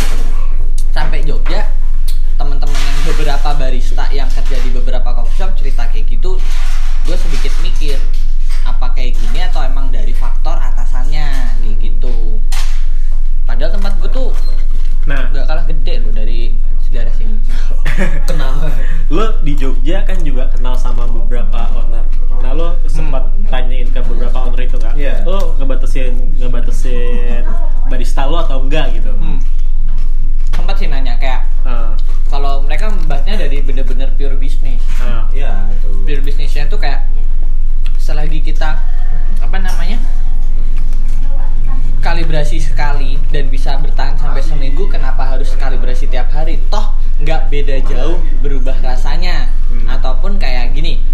sampai 0.88 1.24
Jogja 1.24 1.66
teman-teman 2.37 2.79
yang 2.79 3.01
beberapa 3.09 3.48
barista 3.57 4.07
yang 4.12 4.31
kerja 4.31 4.57
di 4.61 4.70
beberapa 4.70 5.11
coffee 5.11 5.35
shop 5.35 5.51
cerita 5.59 5.90
kayak 5.90 6.07
gitu, 6.07 6.38
gue 7.03 7.16
sedikit 7.18 7.51
mikir 7.59 7.98
apa 8.62 8.94
kayak 8.94 9.16
gini 9.16 9.42
atau 9.42 9.64
emang 9.64 9.90
dari 9.90 10.14
faktor 10.14 10.55
atasannya 10.55 11.27
kayak 11.59 11.77
gitu. 11.81 12.38
Padahal 13.42 13.74
tempat 13.74 13.98
gue 13.98 14.11
tuh 14.12 14.31
nah 15.08 15.24
nggak 15.26 15.46
kalah 15.46 15.64
gede 15.66 15.94
loh 15.98 16.12
dari 16.12 16.52
daerah 16.88 17.12
sini. 17.12 17.36
Kenapa? 18.28 18.68
lo 19.08 19.40
di 19.40 19.52
Jogja 19.54 20.04
kan 20.04 20.20
juga 20.20 20.48
kenal 20.48 20.72
sama 20.74 21.04
beberapa 21.04 21.64
owner 21.74 22.04
nah 22.38 22.52
lo 22.52 22.76
sempat 22.86 23.24
tanyain 23.46 23.88
ke 23.88 23.98
beberapa 23.98 24.38
owner 24.38 24.62
itu 24.62 24.76
nggak 24.76 24.94
Iya. 24.94 25.24
lo 25.24 25.56
ngebatasin 25.56 26.38
ngebatasin 26.38 27.42
barista 27.86 28.24
lo 28.24 28.38
atau 28.38 28.60
enggak 28.60 28.94
gitu 28.94 29.10
Hmm. 29.10 29.40
Sempat 30.50 30.76
sih 30.76 30.86
nanya 30.86 31.16
kayak 31.16 31.48
Ah, 31.60 31.92
kalau 32.26 32.62
mereka 32.62 32.88
membahasnya 32.88 33.36
dari 33.38 33.60
bener-bener 33.60 34.12
pure 34.14 34.36
bisnis 34.36 34.80
ah. 34.98 35.26
Iya, 35.30 35.68
itu. 35.70 35.88
pure 36.04 36.22
bisnisnya 36.22 36.64
tuh 36.66 36.78
kayak 36.78 37.04
selagi 37.98 38.40
kita 38.40 38.78
apa 39.38 39.56
namanya 39.58 39.98
kalibrasi 41.98 42.58
sekali 42.58 43.18
dan 43.28 43.47
beda 47.68 47.85
jauh 47.85 48.16
berubah 48.40 48.81
rasanya 48.81 49.52
Hmm. 49.68 49.85
ataupun 49.85 50.40
kayak 50.40 50.72
gini 50.72 51.04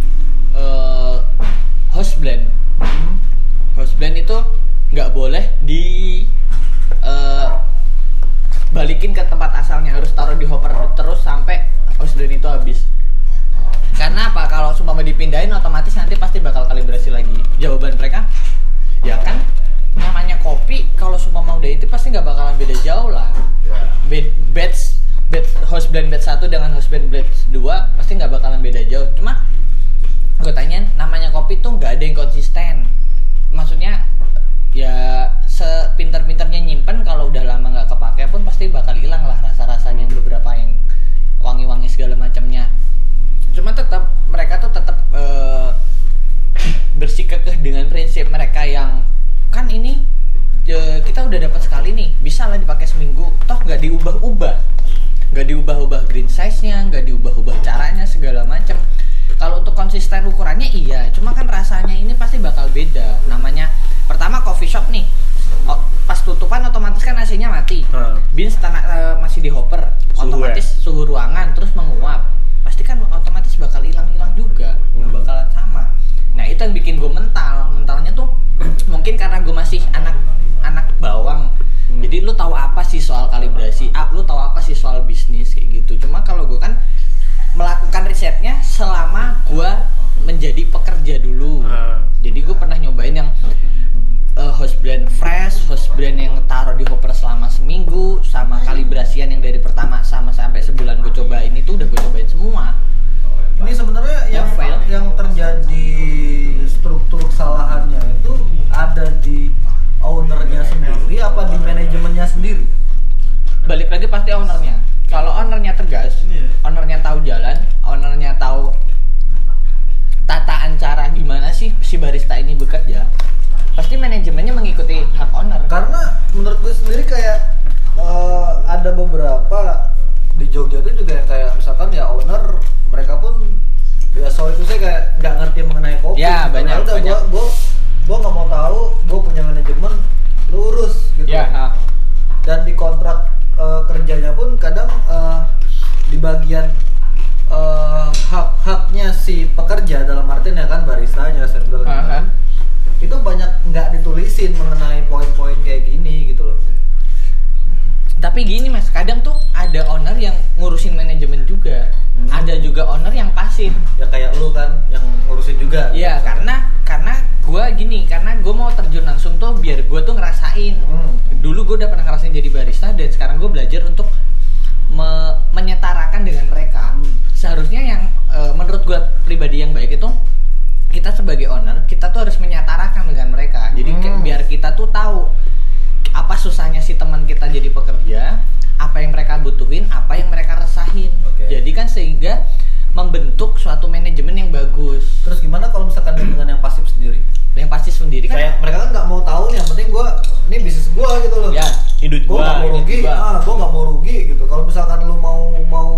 gua 201.15 201.23
gitu 201.23 201.37
loh. 201.39 201.51
ya 201.55 201.67
duit 202.05 202.25
Gua 202.27 202.37
gua. 202.37 202.43
nggak 202.45 202.59
mau 202.59 202.71
rugi, 202.75 202.95
gua. 203.01 203.15
ah, 203.15 203.37
gua 203.41 203.55
nggak 203.55 203.71
mau 203.73 203.85
rugi 203.89 204.17
gitu. 204.35 204.43
Kalau 204.45 204.63
misalkan 204.67 204.99
lu 205.07 205.17
mau 205.17 205.41
mau 205.71 205.91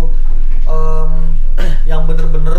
em, 0.69 1.11
yang 1.89 2.05
bener-bener 2.05 2.57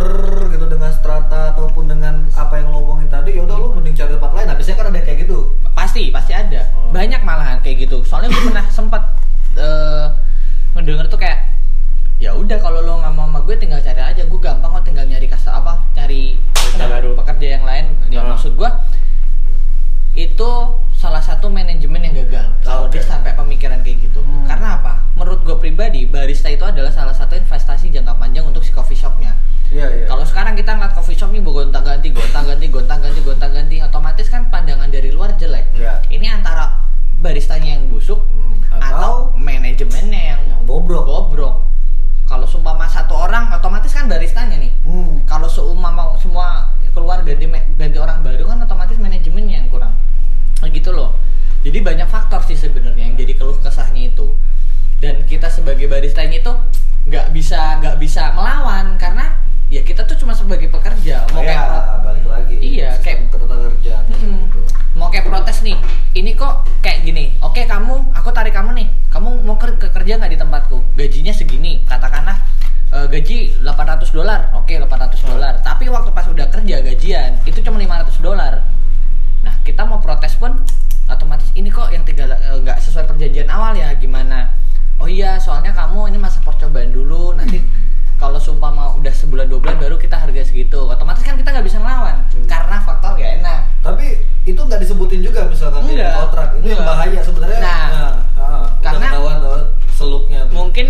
di 95.81 95.93
Enggak. 95.95 96.13
kontrak. 96.17 96.49
Itu 96.55 96.67
yang 96.69 96.83
bahaya 96.83 97.21
sebenarnya. 97.21 97.59
Nah, 97.59 97.85
ah, 97.85 98.11
udah 98.35 98.65
karena- 98.81 99.09
ketahuan 99.09 99.37
tuh 99.39 99.59
seluknya 99.91 100.41
tuh. 100.45 100.55
mungkin 100.55 100.87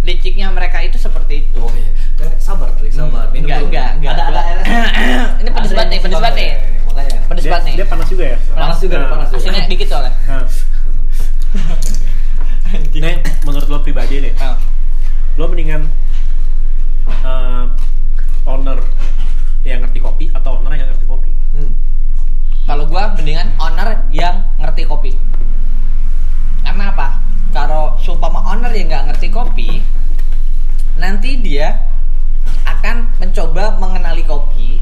liciknya 0.00 0.46
mereka 0.48 0.78
itu 0.80 0.94
seperti 0.96 1.42
itu 1.44 1.58
Oh 1.58 1.66
iya. 1.72 1.90
Kayak 2.16 2.38
sabar, 2.38 2.70
Trik, 2.72 2.90
sabar. 2.90 3.26
Minum 3.28 3.44
enggak 3.44 3.58
dulu. 3.58 3.68
enggak 3.68 3.88
enggak 3.96 4.12
Ada 4.12 4.22
ada 4.24 4.40
airnya. 4.40 4.64
ini 5.42 5.50
pedes 5.50 5.66
Ada 5.66 5.76
banget 5.76 5.88
nih 5.88 6.00
pedes 6.00 6.16
banget 6.16 6.36
nih 6.36 6.50
Makanya. 6.86 7.18
pedes 7.26 7.44
banget 7.44 7.64
nih 7.64 7.74
dia 7.74 7.86
panas 7.86 8.06
juga 8.06 8.24
ya? 8.24 8.36
Panas 8.48 8.78
juga, 8.78 8.94
Nah. 8.96 9.08
panas 9.10 9.28
juga. 9.28 9.38
Asinnya 9.42 9.62
dikit 9.66 9.88
soalnya 9.88 10.12
Nah. 10.26 10.44
Nah, 12.96 13.14
menurut 13.42 13.68
lo 13.68 13.78
pribadi 13.80 14.14
deh, 14.20 14.34
Ah. 14.36 14.54
lo 15.34 15.46
mendingan 15.46 15.82
eh, 17.06 17.64
owner 18.44 18.78
yang 19.62 19.82
ngerti 19.82 19.98
kopi 19.98 20.24
atau 20.30 20.45
gua 22.96 23.12
mendingan 23.12 23.52
owner 23.60 24.08
yang 24.08 24.40
ngerti 24.56 24.88
kopi. 24.88 25.12
Karena 26.64 26.96
apa? 26.96 27.20
Kalau 27.52 27.92
seumpama 28.00 28.40
owner 28.48 28.72
yang 28.72 28.88
nggak 28.88 29.12
ngerti 29.12 29.28
kopi 29.28 29.84
nanti 30.96 31.36
dia 31.44 31.76
akan 32.64 33.12
mencoba 33.20 33.76
mengenali 33.76 34.24
kopi. 34.24 34.80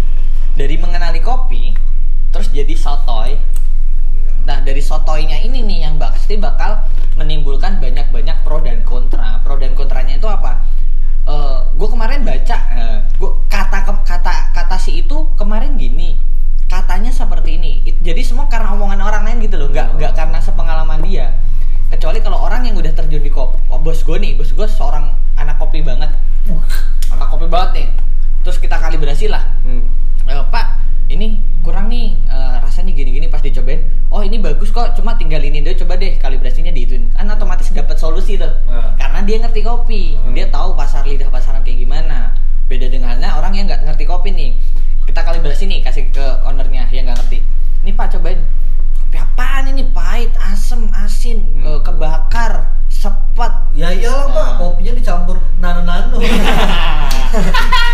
Dari 0.54 0.78
mengenali 0.78 1.18
kopi 1.18 1.74
terus 2.30 2.54
jadi 2.54 2.70
sotoy. 2.78 3.34
Nah 4.46 4.62
dari 4.62 4.78
sotoynya 4.78 5.42
ini 5.42 5.66
nih 5.66 5.90
yang 5.90 5.98
pasti 5.98 6.38
bakal 6.38 6.86
menimbulkan 7.18 7.82
banyak-banyak 7.82 8.46
pro 8.46 8.62
dan 8.62 8.86
kontra. 8.86 9.42
Pro 9.42 9.58
dan 9.58 9.74
kontranya 9.74 10.22
itu 10.22 10.30
apa? 10.30 10.62
Gue 11.74 11.88
kemarin 11.90 12.22
baca 12.22 12.56
eh, 12.78 12.98
gua 13.18 13.34
kata 13.50 14.06
kata 14.06 14.54
kata 14.54 14.76
si 14.78 15.02
itu 15.02 15.34
kemarin 15.34 15.74
gini 15.74 16.14
katanya 16.74 17.10
seperti 17.10 17.54
ini 17.54 17.72
It- 17.86 18.02
jadi 18.02 18.18
semua 18.20 18.50
karena 18.50 18.74
omongan 18.74 18.98
orang 18.98 19.22
lain 19.22 19.38
gitu 19.40 19.54
loh 19.54 19.70
nggak 19.70 19.94
nggak 19.94 20.12
karena 20.12 20.38
sepengalaman 20.38 20.98
dia 21.00 21.30
kecuali 21.86 22.18
kalau 22.18 22.42
orang 22.42 22.66
yang 22.66 22.74
udah 22.74 22.90
terjun 22.90 23.22
di 23.22 23.30
kopi 23.30 23.54
bos 23.70 24.02
gue 24.02 24.18
nih 24.18 24.34
bos 24.34 24.50
gue 24.50 24.66
seorang 24.66 25.06
anak 25.36 25.54
kopi 25.56 25.80
banget 25.80 26.10
anak 27.14 27.28
kopi 27.28 27.46
banget 27.46 27.70
nih 27.72 27.86
terus 28.42 28.58
kita 28.58 28.76
kalibrasi 28.76 29.30
lah 29.30 29.44
Hmm. 29.62 29.80
Eh, 30.24 30.40
Pak, 30.46 30.66
ini 31.08 31.36
kurang 31.60 31.88
nih 31.88 32.16
eh, 32.26 32.56
rasanya 32.58 32.92
gini-gini 32.92 33.28
pas 33.28 33.38
dicobain. 33.38 33.84
Oh 34.08 34.20
ini 34.20 34.40
bagus 34.40 34.68
kok, 34.68 34.96
cuma 34.96 35.12
tinggal 35.14 35.40
ini 35.40 35.60
deh 35.60 35.72
coba 35.74 35.96
deh 35.96 36.16
kalibrasinya 36.16 36.68
diituin. 36.70 37.12
Kan 37.12 37.28
otomatis 37.28 37.68
dapat 37.70 37.96
solusi 37.96 38.36
tuh. 38.36 38.48
Nah. 38.64 38.96
Karena 38.96 39.20
dia 39.20 39.36
ngerti 39.38 39.60
kopi, 39.60 40.16
Hmm. 40.16 40.32
dia 40.32 40.48
tahu 40.48 40.72
pasar 40.72 41.04
lidah 41.04 41.28
pasaran 41.28 41.60
kayak 41.60 41.76
gimana. 41.78 42.32
Beda 42.64 42.88
dengannya 42.88 43.28
orang 43.30 43.52
yang 43.52 43.68
nggak 43.68 43.84
ngerti 43.84 44.04
kopi 44.04 44.32
nih. 44.32 44.50
Kita 45.14 45.30
kalibrasi 45.30 45.70
nih 45.70 45.78
kasih 45.78 46.10
ke 46.10 46.26
ownernya 46.42 46.90
yang 46.90 47.06
nggak 47.06 47.22
ngerti. 47.22 47.38
Ini 47.86 47.94
Pak 47.94 48.18
cobain. 48.18 48.42
Kopi 48.98 49.14
apaan 49.14 49.70
ini? 49.70 49.86
Pahit, 49.86 50.34
asem, 50.42 50.90
asin, 50.90 51.38
Hmm. 51.54 51.70
eh, 51.70 51.80
kebakar, 51.86 52.66
sepet. 52.90 53.52
Ya 53.78 53.94
iyalah 53.94 54.26
Pak, 54.26 54.34
Nah. 54.34 54.54
kopinya 54.58 54.90
dicampur 54.90 55.38
nano-nano. 55.62 56.18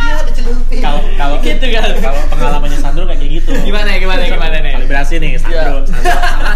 Iya, 0.01 0.17
dicelupin. 0.25 0.81
Kalau 0.81 1.01
kalau 1.13 1.37
Gitu 1.41 1.67
kan. 1.69 1.93
Kalau 1.97 2.21
pengalamannya 2.29 2.77
Sandro 2.77 3.05
kayak 3.05 3.21
gitu. 3.21 3.53
Gimana 3.53 3.89
ya, 3.93 3.99
gimana 4.01 4.21
ya, 4.21 4.29
gimana 4.33 4.57
nih? 4.61 4.73
Kalibrasi 4.81 5.15
nih 5.17 5.31
Sandro. 5.37 5.85
Iya. 5.85 5.93
Sandro 5.93 6.13
sama 6.25 6.53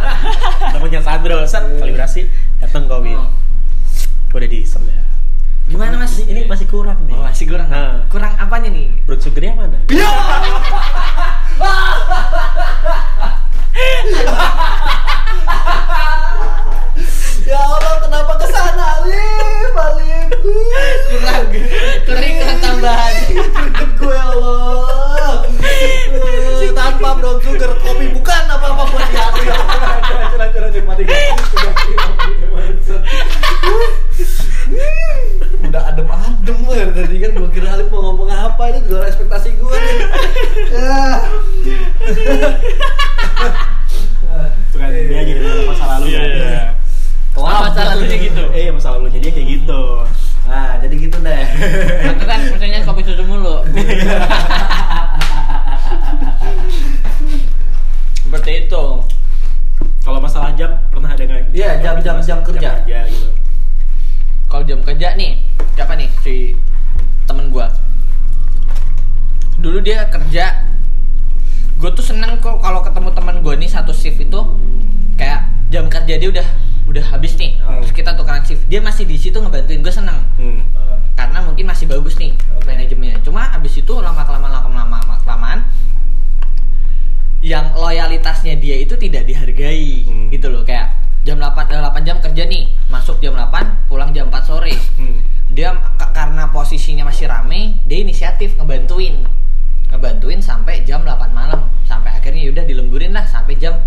temennya 0.72 1.00
Sandro, 1.04 1.36
set 1.44 1.64
kalibrasi 1.76 2.20
datang 2.56 2.88
kopi. 2.88 3.12
Hmm. 3.12 3.28
Udah 4.32 4.48
di 4.48 4.64
set 4.64 4.80
ya. 4.84 5.04
Gimana 5.64 5.96
mas? 5.96 6.20
Ini, 6.20 6.28
ini 6.28 6.40
masih 6.44 6.68
kurang 6.68 7.08
nih. 7.08 7.16
Oh, 7.16 7.24
masih 7.24 7.48
kurang. 7.48 7.72
Nah. 7.72 8.04
Kurang 8.12 8.36
apanya 8.54 8.70
nih? 8.70 8.86
Brown 9.02 9.18
sugarnya 9.18 9.52
mana? 9.58 9.78
Ya 9.90 10.06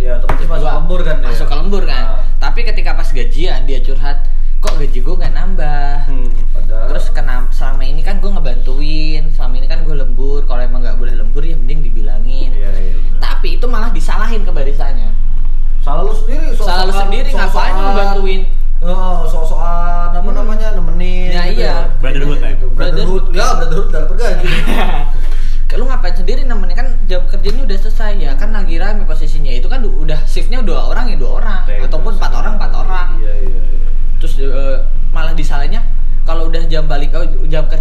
Iya, 0.08 0.24
otomatis 0.24 0.48
masuk 0.48 0.72
lembur 0.72 1.00
kan. 1.04 1.18
Masuk 1.20 1.44
ya? 1.44 1.52
ke 1.52 1.56
lembur 1.60 1.84
kan. 1.84 2.04
Nah. 2.08 2.24
Tapi 2.40 2.60
ketika 2.64 2.96
pas 2.96 3.12
gajian 3.12 3.60
dia 3.68 3.84
curhat, 3.84 4.24
kok 4.64 4.74
gaji 4.80 5.00
gue 5.04 5.16
gak 5.20 5.34
nambah 5.36 5.47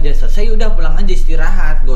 aja 0.06 0.22
selesai 0.22 0.54
udah 0.54 0.70
pulang 0.78 0.94
aja 0.94 1.10
istirahat 1.10 1.82
gak 1.82 1.95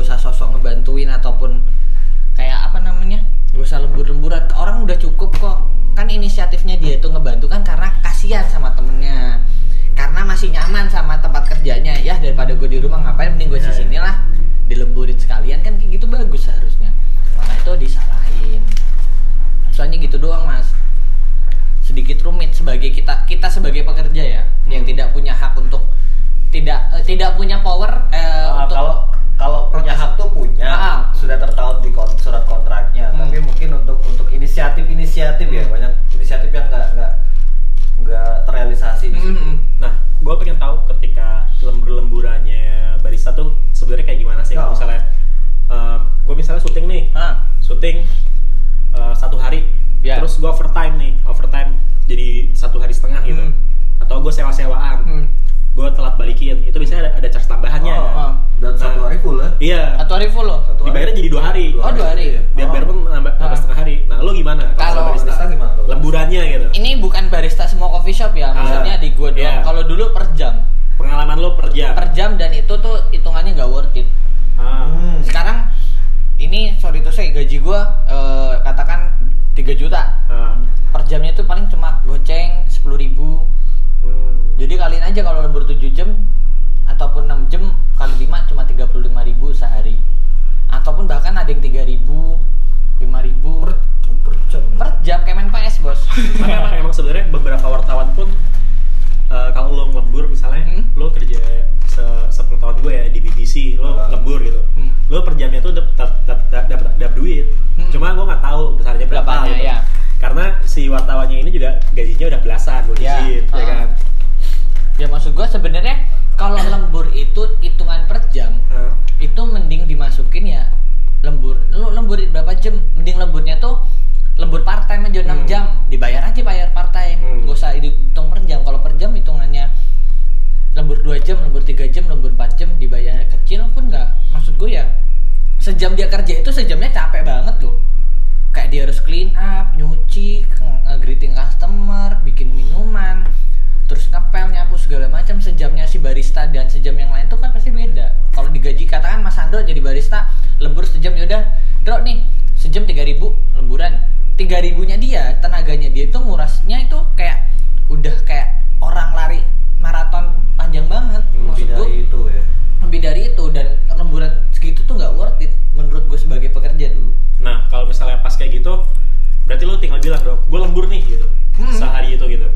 lembur 170.71 170.87
nih 170.87 171.03
gitu. 171.03 171.27
Hmm. 171.59 171.75
sehari 171.75 172.15
itu 172.15 172.23
gitu. 172.31 172.47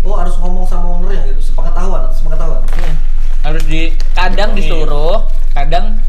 Oh 0.00 0.16
harus 0.16 0.40
ngomong 0.40 0.64
sama 0.64 0.96
ownernya 0.96 1.36
gitu. 1.36 1.52
Sepengetahuan 1.52 2.08
sepengetahuan. 2.16 2.64
Hmm. 2.64 2.96
harus 3.44 3.62
di 3.68 3.92
kadang 4.16 4.56
disuruh 4.56 5.28
kadang 5.52 6.00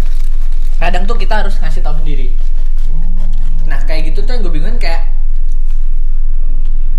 kadang 0.79 1.03
tuh 1.03 1.19
kita 1.19 1.43
harus 1.43 1.59
ngasih 1.59 1.83
tahu 1.83 1.99
sendiri. 1.99 2.31
Hmm. 2.87 3.27
nah 3.67 3.83
kayak 3.83 4.15
gitu 4.15 4.23
tuh 4.23 4.39
yang 4.39 4.41
gue 4.47 4.55
bingung 4.55 4.79
kayak 4.79 5.11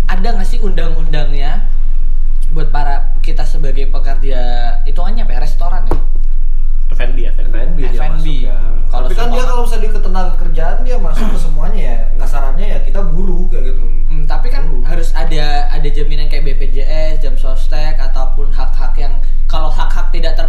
ada 0.05 0.37
nggak 0.37 0.45
sih 0.45 0.61
undang-undangnya 0.61 1.65
buat 2.51 2.69
para 2.69 3.15
kita 3.23 3.47
sebagai 3.47 3.87
pekerja 3.87 4.39
itu 4.83 4.99
hanya 5.01 5.23
ya 5.23 5.39
restoran 5.39 5.87
ya? 5.87 5.97
tidak 20.11 20.35
ter 20.35 20.47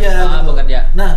aja 0.00 0.12
ah, 0.16 0.40
gitu. 0.40 0.48
bekerja 0.48 0.80
nah 0.96 1.12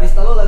avistador 0.00 0.39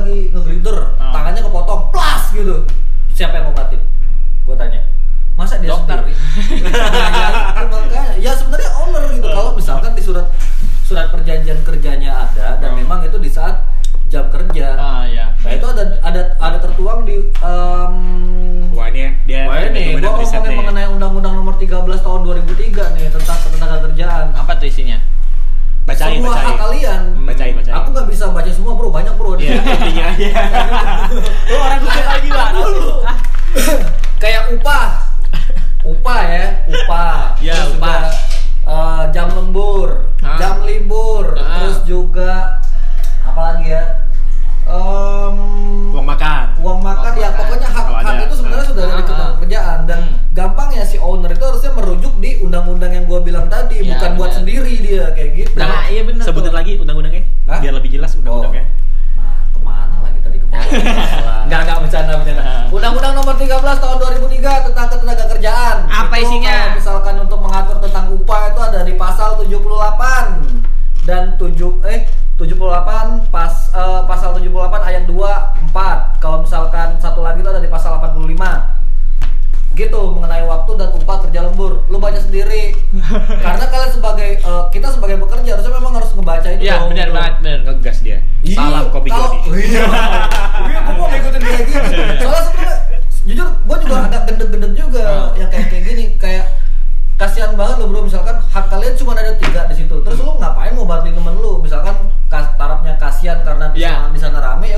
Iya. 103.73 103.89
di 103.89 104.05
ya. 104.07 104.13
bisa 104.13 104.27
sana 104.29 104.39
rame 104.39 104.65
ya 104.69 104.77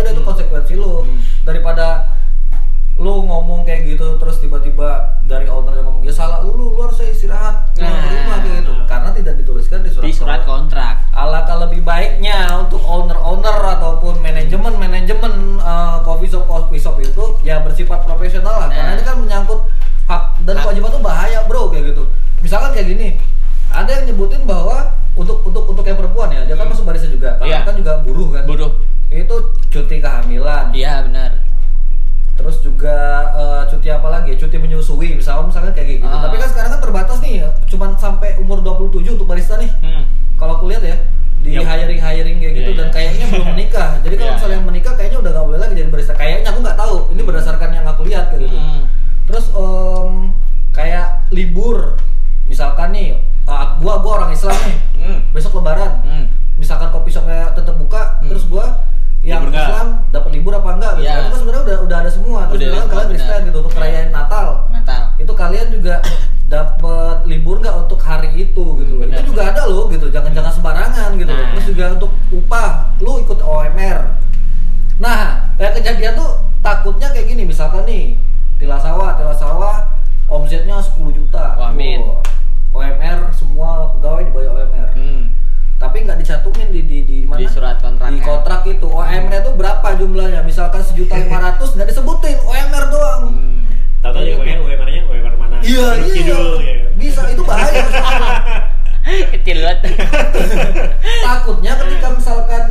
ketika 101.79 102.07
misalkan 102.15 102.63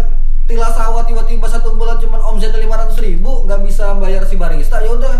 tila 0.44 0.68
sawah 0.72 1.02
tiba-tiba 1.08 1.48
satu 1.48 1.72
bulan 1.76 1.96
cuma 1.96 2.20
omsetnya 2.20 2.60
lima 2.60 2.76
ratus 2.76 3.00
ribu 3.00 3.48
nggak 3.48 3.64
bisa 3.64 3.96
bayar 3.96 4.22
si 4.28 4.36
barista 4.36 4.80
ya 4.84 4.92
udah. 4.92 5.16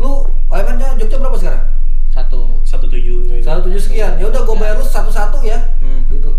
Lu 0.00 0.24
ayamnya 0.48 0.96
Jogja 0.96 1.20
berapa 1.20 1.36
sekarang? 1.36 1.64
Satu. 2.12 2.60
Satu 2.64 2.86
tujuh 2.88 3.28
ya. 3.28 3.40
satu 3.40 3.68
tujuh 3.68 3.80
sekian. 3.80 4.20
Ya 4.20 4.28
udah 4.28 4.44
gue 4.44 4.56
bayar 4.56 4.76
lu 4.76 4.84
satu 4.84 5.08
satu 5.08 5.40
ya. 5.44 5.60
Hmm. 5.80 6.04
gitu. 6.12 6.36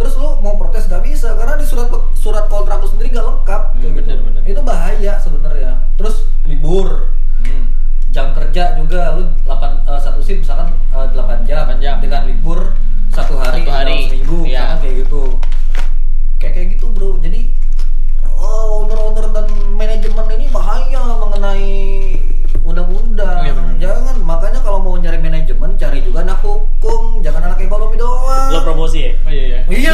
Terus 0.00 0.16
lu 0.16 0.40
mau 0.40 0.56
protes 0.56 0.88
nggak 0.88 1.04
bisa 1.04 1.36
karena 1.36 1.60
di 1.60 1.66
surat 1.68 1.88
surat 2.16 2.48
kontrak 2.48 2.80
lu 2.80 2.88
sendiri 2.88 3.12
nggak 3.12 3.26
lengkap 3.28 3.62
hmm, 3.76 3.80
gitu. 3.80 3.88
kayak 3.92 4.04
bener, 4.04 4.18
bener. 4.24 4.42
itu 4.48 4.60
bahaya 4.64 5.12
sebenarnya. 5.20 5.72
Terus 6.00 6.24
libur. 6.48 7.12
Hmm. 7.42 7.66
jam 8.12 8.36
kerja 8.36 8.76
juga 8.76 9.16
lu 9.16 9.24
delapan 9.40 9.80
uh, 9.88 9.96
satu 9.96 10.20
sih 10.20 10.40
misalkan 10.40 10.72
uh, 10.92 11.08
jam. 11.12 11.28
8 11.28 11.80
jam. 11.80 11.96
Dengan 12.00 12.28
libur 12.28 12.76
satu 13.12 13.36
hari, 13.36 13.64
satu 13.64 13.72
hari. 13.72 13.96
seminggu 14.08 14.48
ya. 14.48 14.80
kayak 14.80 15.04
gitu. 15.04 15.21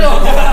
negro. 0.00 0.47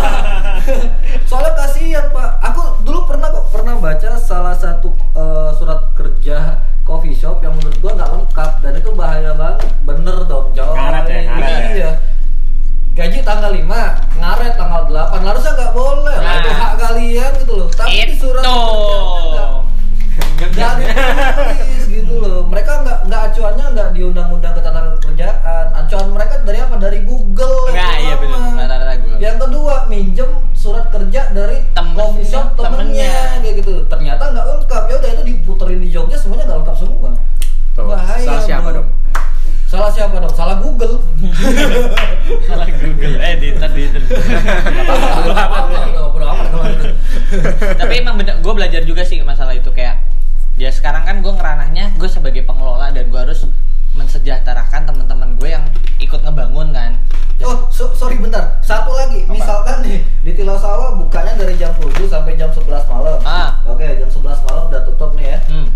di 60.35 60.43
Kilau 60.43 60.59
Sawah 60.59 60.99
bukanya 60.99 61.39
dari 61.39 61.55
jam 61.55 61.71
7 61.79 61.95
sampai 62.11 62.35
jam 62.35 62.51
11 62.51 62.67
malam. 62.91 63.23
Ah. 63.23 63.63
Oke, 63.71 63.87
jam 63.87 64.11
11 64.11 64.43
malam 64.43 64.67
udah 64.67 64.83
tutup 64.83 65.15
nih 65.15 65.31
ya. 65.31 65.39
Hmm. 65.47 65.71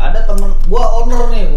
Ada 0.00 0.24
temen 0.24 0.56
gua 0.64 1.04
owner 1.04 1.28
nih, 1.28 1.51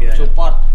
ya, 0.00 0.12
support. 0.16 0.54
Iya, 0.54 0.60
iya. 0.60 0.65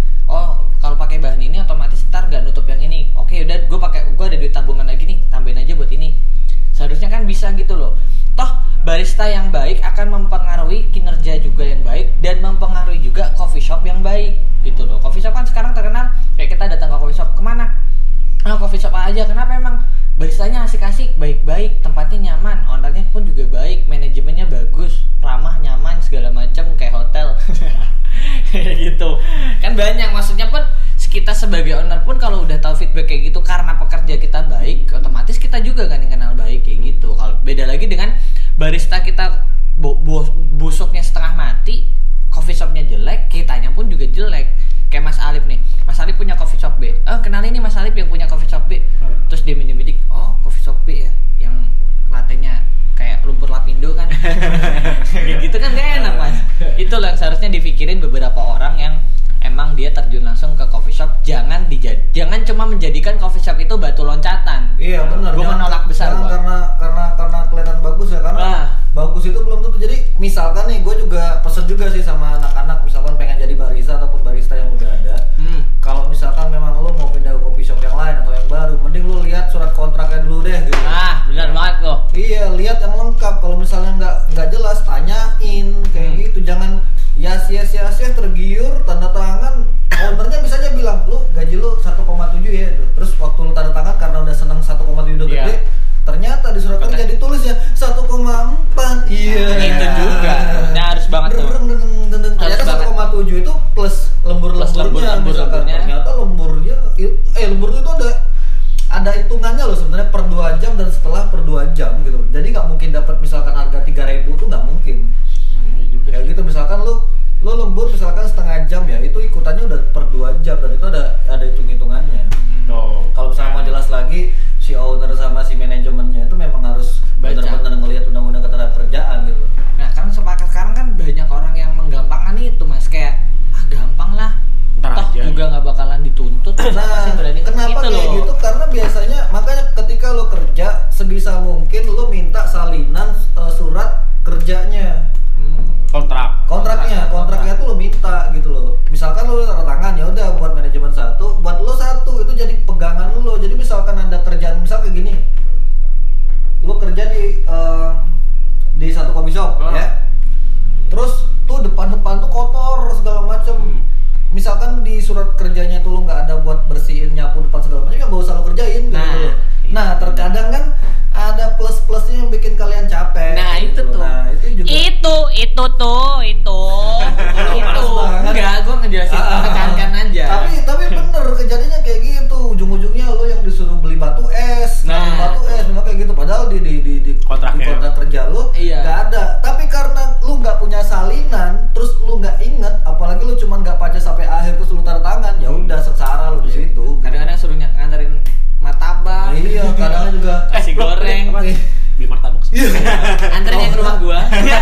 Anterin 203.36 203.70
ke 203.72 203.78
rumah 203.78 203.96
gua. 203.98 204.20
Ya, 204.52 204.62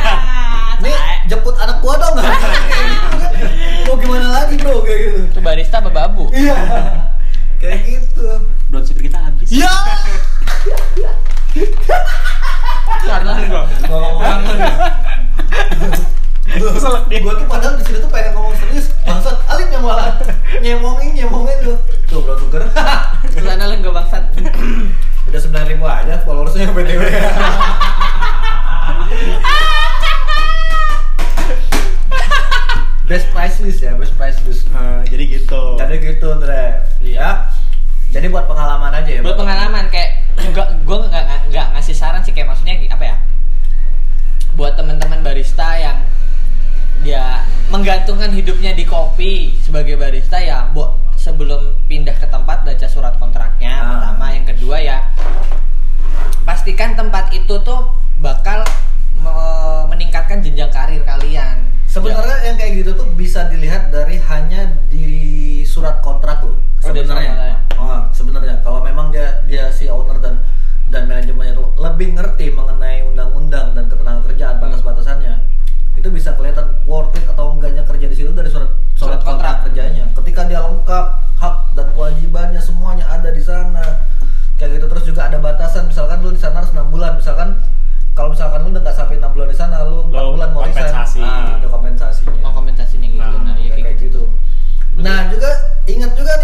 Nih, 0.80 0.96
jemput 1.28 1.56
anak 1.60 1.84
gua 1.84 2.00
dong. 2.00 2.16
Mau 3.88 3.96
gimana 4.00 4.28
lagi, 4.32 4.56
Bro? 4.56 4.86
Kayak 4.88 5.00
gitu. 5.04 5.20
Itu 5.36 5.40
barista 5.44 5.84
babu? 5.84 6.32
Iya. 6.32 6.56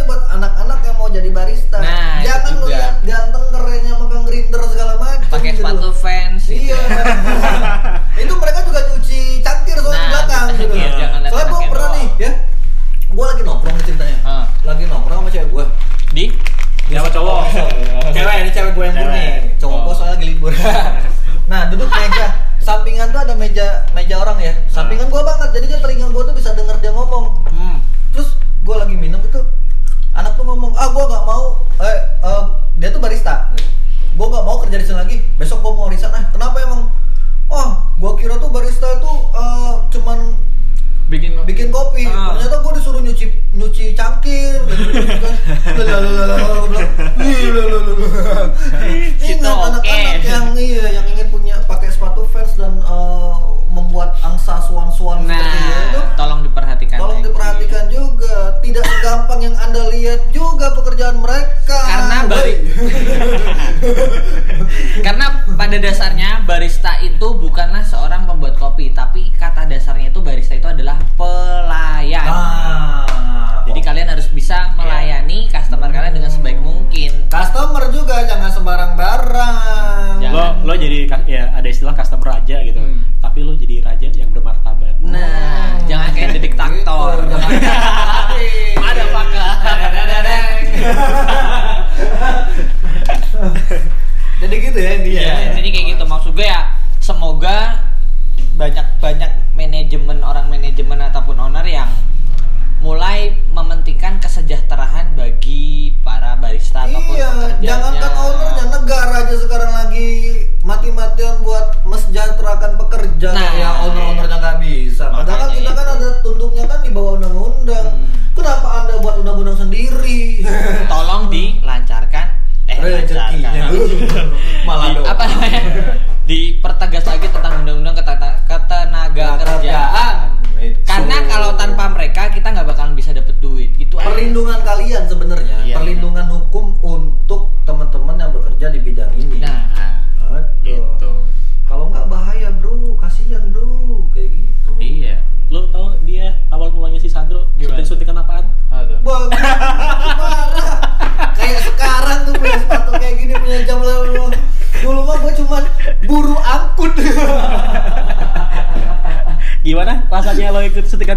buat 0.06 0.22
anak 0.30 0.55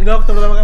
ikut 0.08 0.24
syutingan 0.26 0.48
gue 0.48 0.57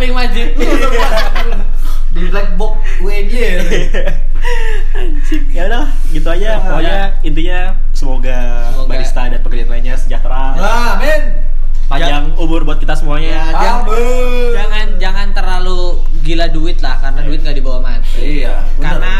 samping 0.00 0.16
masjid. 0.16 0.48
di 2.16 2.26
black 2.32 2.56
box 2.56 2.80
UNY 3.04 3.28
Anjing. 4.96 5.44
Ya 5.52 5.68
udah, 5.68 5.86
gitu 6.08 6.24
aja. 6.32 6.56
Ah, 6.56 6.60
Pokoknya 6.64 6.98
intinya 7.20 7.60
semoga, 7.92 8.38
Semoga. 8.72 8.88
barista 8.88 9.28
dan 9.28 9.40
pekerjaan 9.44 9.68
lainnya 9.68 9.94
sejahtera. 10.00 10.56
men 10.96 11.44
Panjang 11.84 12.32
umur 12.40 12.64
buat 12.64 12.80
kita 12.80 12.96
semuanya. 12.96 13.28
Ya, 13.28 13.44
jangan, 13.52 13.82
Amin. 13.84 14.50
jangan 14.56 14.86
jangan 14.96 15.28
terlalu 15.36 16.00
gila 16.24 16.46
duit 16.48 16.78
lah 16.80 16.96
karena 17.02 17.20
duit 17.20 17.44
nggak 17.44 17.56
dibawa 17.60 17.78
mati. 17.84 18.40
Iya. 18.40 18.64
Karena 18.80 19.14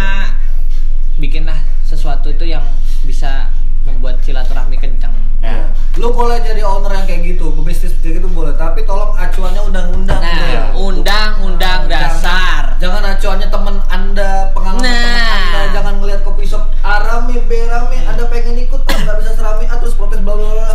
bikinlah 1.20 1.60
sesuatu 1.84 2.32
itu 2.32 2.48
yang 2.48 2.64
bisa 3.04 3.52
membuat 3.82 4.20
silaturahmi 4.20 4.76
kencang. 4.76 5.12
Ya. 5.40 5.72
Lu 5.96 6.12
boleh 6.12 6.38
jadi 6.38 6.60
owner 6.60 6.92
yang 6.92 7.06
kayak 7.06 7.22
gitu, 7.26 7.48
pebisnis 7.52 7.96
kayak 7.98 8.20
gitu 8.20 8.28
boleh, 8.28 8.52
tapi 8.54 8.84
tolong 8.84 9.12
acuannya 9.12 9.60
undang-undang. 9.62 10.20
Nah, 10.20 10.36
ya. 10.46 10.62
undang-undang 10.72 11.80
Jangan- 11.84 11.90
dasar. 11.90 12.62
Jangan 12.76 13.02
acuannya 13.06 13.48
temen 13.48 13.76
anda, 13.86 14.30
pengalaman 14.50 14.80
Nah. 14.80 14.94
temen 14.94 15.24
anda, 15.26 15.60
jangan 15.70 15.94
ngeliat 15.98 16.20
kopi 16.22 16.44
shop 16.44 16.64
A 16.80 17.00
rame, 17.00 17.36
B 17.44 17.52
rame, 17.66 17.98
anda 18.02 18.24
pengen 18.26 18.56
ikut 18.58 18.80
kok 18.80 18.96
nggak 18.96 19.16
bisa 19.18 19.32
serame 19.34 19.64
A 19.66 19.76
terus 19.76 19.92
protes 19.92 20.20
bla 20.20 20.32
bla 20.32 20.48
bla. 20.50 20.70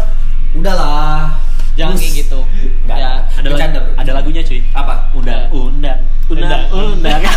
Udahlah. 0.54 1.38
Jangan 1.76 1.96
kayak 1.96 2.14
gitu. 2.16 2.40
Nggak, 2.86 2.98
Ya. 2.98 3.12
ada 3.28 3.48
bercanda, 3.50 3.80
lagu, 3.84 3.92
ada 3.98 4.12
lagunya 4.14 4.42
cuy. 4.42 4.60
Apa? 4.72 4.94
Undang, 5.12 5.42
undang, 5.52 6.00
undang, 6.26 6.64
undang. 6.72 7.22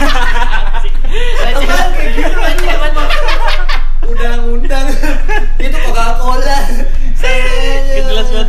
Apaan 1.48 1.90
kayak 1.96 2.12
gitu 2.14 2.38
Undang-undang 4.08 4.86
itu 5.64 5.76
Coca-Cola. 5.78 6.58
Gitu 7.88 8.08
jelas 8.08 8.28
banget. 8.28 8.48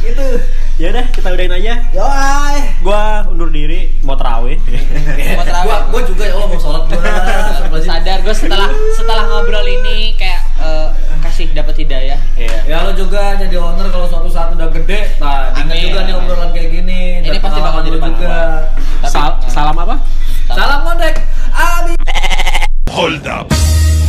Itu. 0.00 0.26
Ya 0.74 0.90
udah, 0.90 1.06
kita 1.08 1.28
udahin 1.30 1.54
aja. 1.54 1.74
Yoi. 1.94 2.58
Gua 2.82 3.22
undur 3.26 3.46
diri, 3.48 3.94
mau 4.02 4.14
terawih. 4.14 4.58
Mau 4.58 5.44
terawih. 5.46 5.66
Gua, 5.66 5.78
gua 5.88 6.02
juga 6.02 6.22
ya 6.26 6.34
Allah 6.34 6.48
mau 6.48 6.58
sholat 6.58 6.82
gua. 6.90 7.78
Sadar 7.78 8.22
gue 8.22 8.32
setelah 8.32 8.70
setelah 8.94 9.24
ngobrol 9.28 9.60
ini 9.62 10.14
kayak 10.14 10.40
eh, 10.56 10.88
kasih 11.20 11.52
dapat 11.52 11.74
hidayah. 11.76 12.18
Iya. 12.34 12.58
Ya 12.64 12.76
lo 12.80 12.90
juga 12.90 13.34
jadi 13.34 13.54
owner 13.54 13.86
kalau 13.88 14.06
suatu 14.08 14.26
saat 14.26 14.50
udah 14.50 14.70
gede, 14.72 15.14
nah 15.18 15.52
ingat 15.52 15.68
Amin. 15.68 15.84
juga 15.84 16.00
nih 16.02 16.14
obrolan 16.16 16.50
kayak 16.50 16.70
gini. 16.70 17.00
Ini 17.20 17.28
dan 17.28 17.42
pasti 17.42 17.60
bakal 17.60 17.80
jadi 17.82 17.98
juga. 18.00 18.34
Tapi- 19.04 19.10
Sal- 19.10 19.38
salam 19.46 19.76
apa? 19.76 19.94
Salam 20.48 20.80
ngondek, 20.82 21.14
Abi. 21.52 21.92
Hold 22.90 23.26
up. 23.26 23.52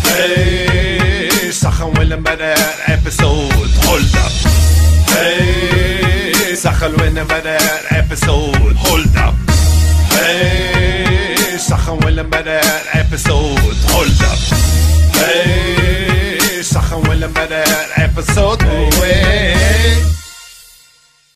Hey, 0.04 1.50
سخن 1.52 1.98
وين 1.98 2.24
بدا 2.24 2.56
episode. 2.88 3.72
Hold 3.86 4.16
up. 4.16 4.34
Hey, 5.12 6.54
سخن 6.56 7.02
وين 7.02 7.24
بدا 7.24 7.58
episode. 7.92 8.76
Hold 8.86 9.18
up. 9.18 9.36
Hey, 10.12 11.58
سخن 11.58 12.06
وين 12.06 12.24
بدا 12.30 12.62
episode. 12.94 13.78
Hold 13.94 14.22
up. 14.32 14.40
Hey, 15.16 16.62
سخن 16.62 17.10
وين 17.10 17.28
بدا 17.28 17.64
episode. 17.98 18.64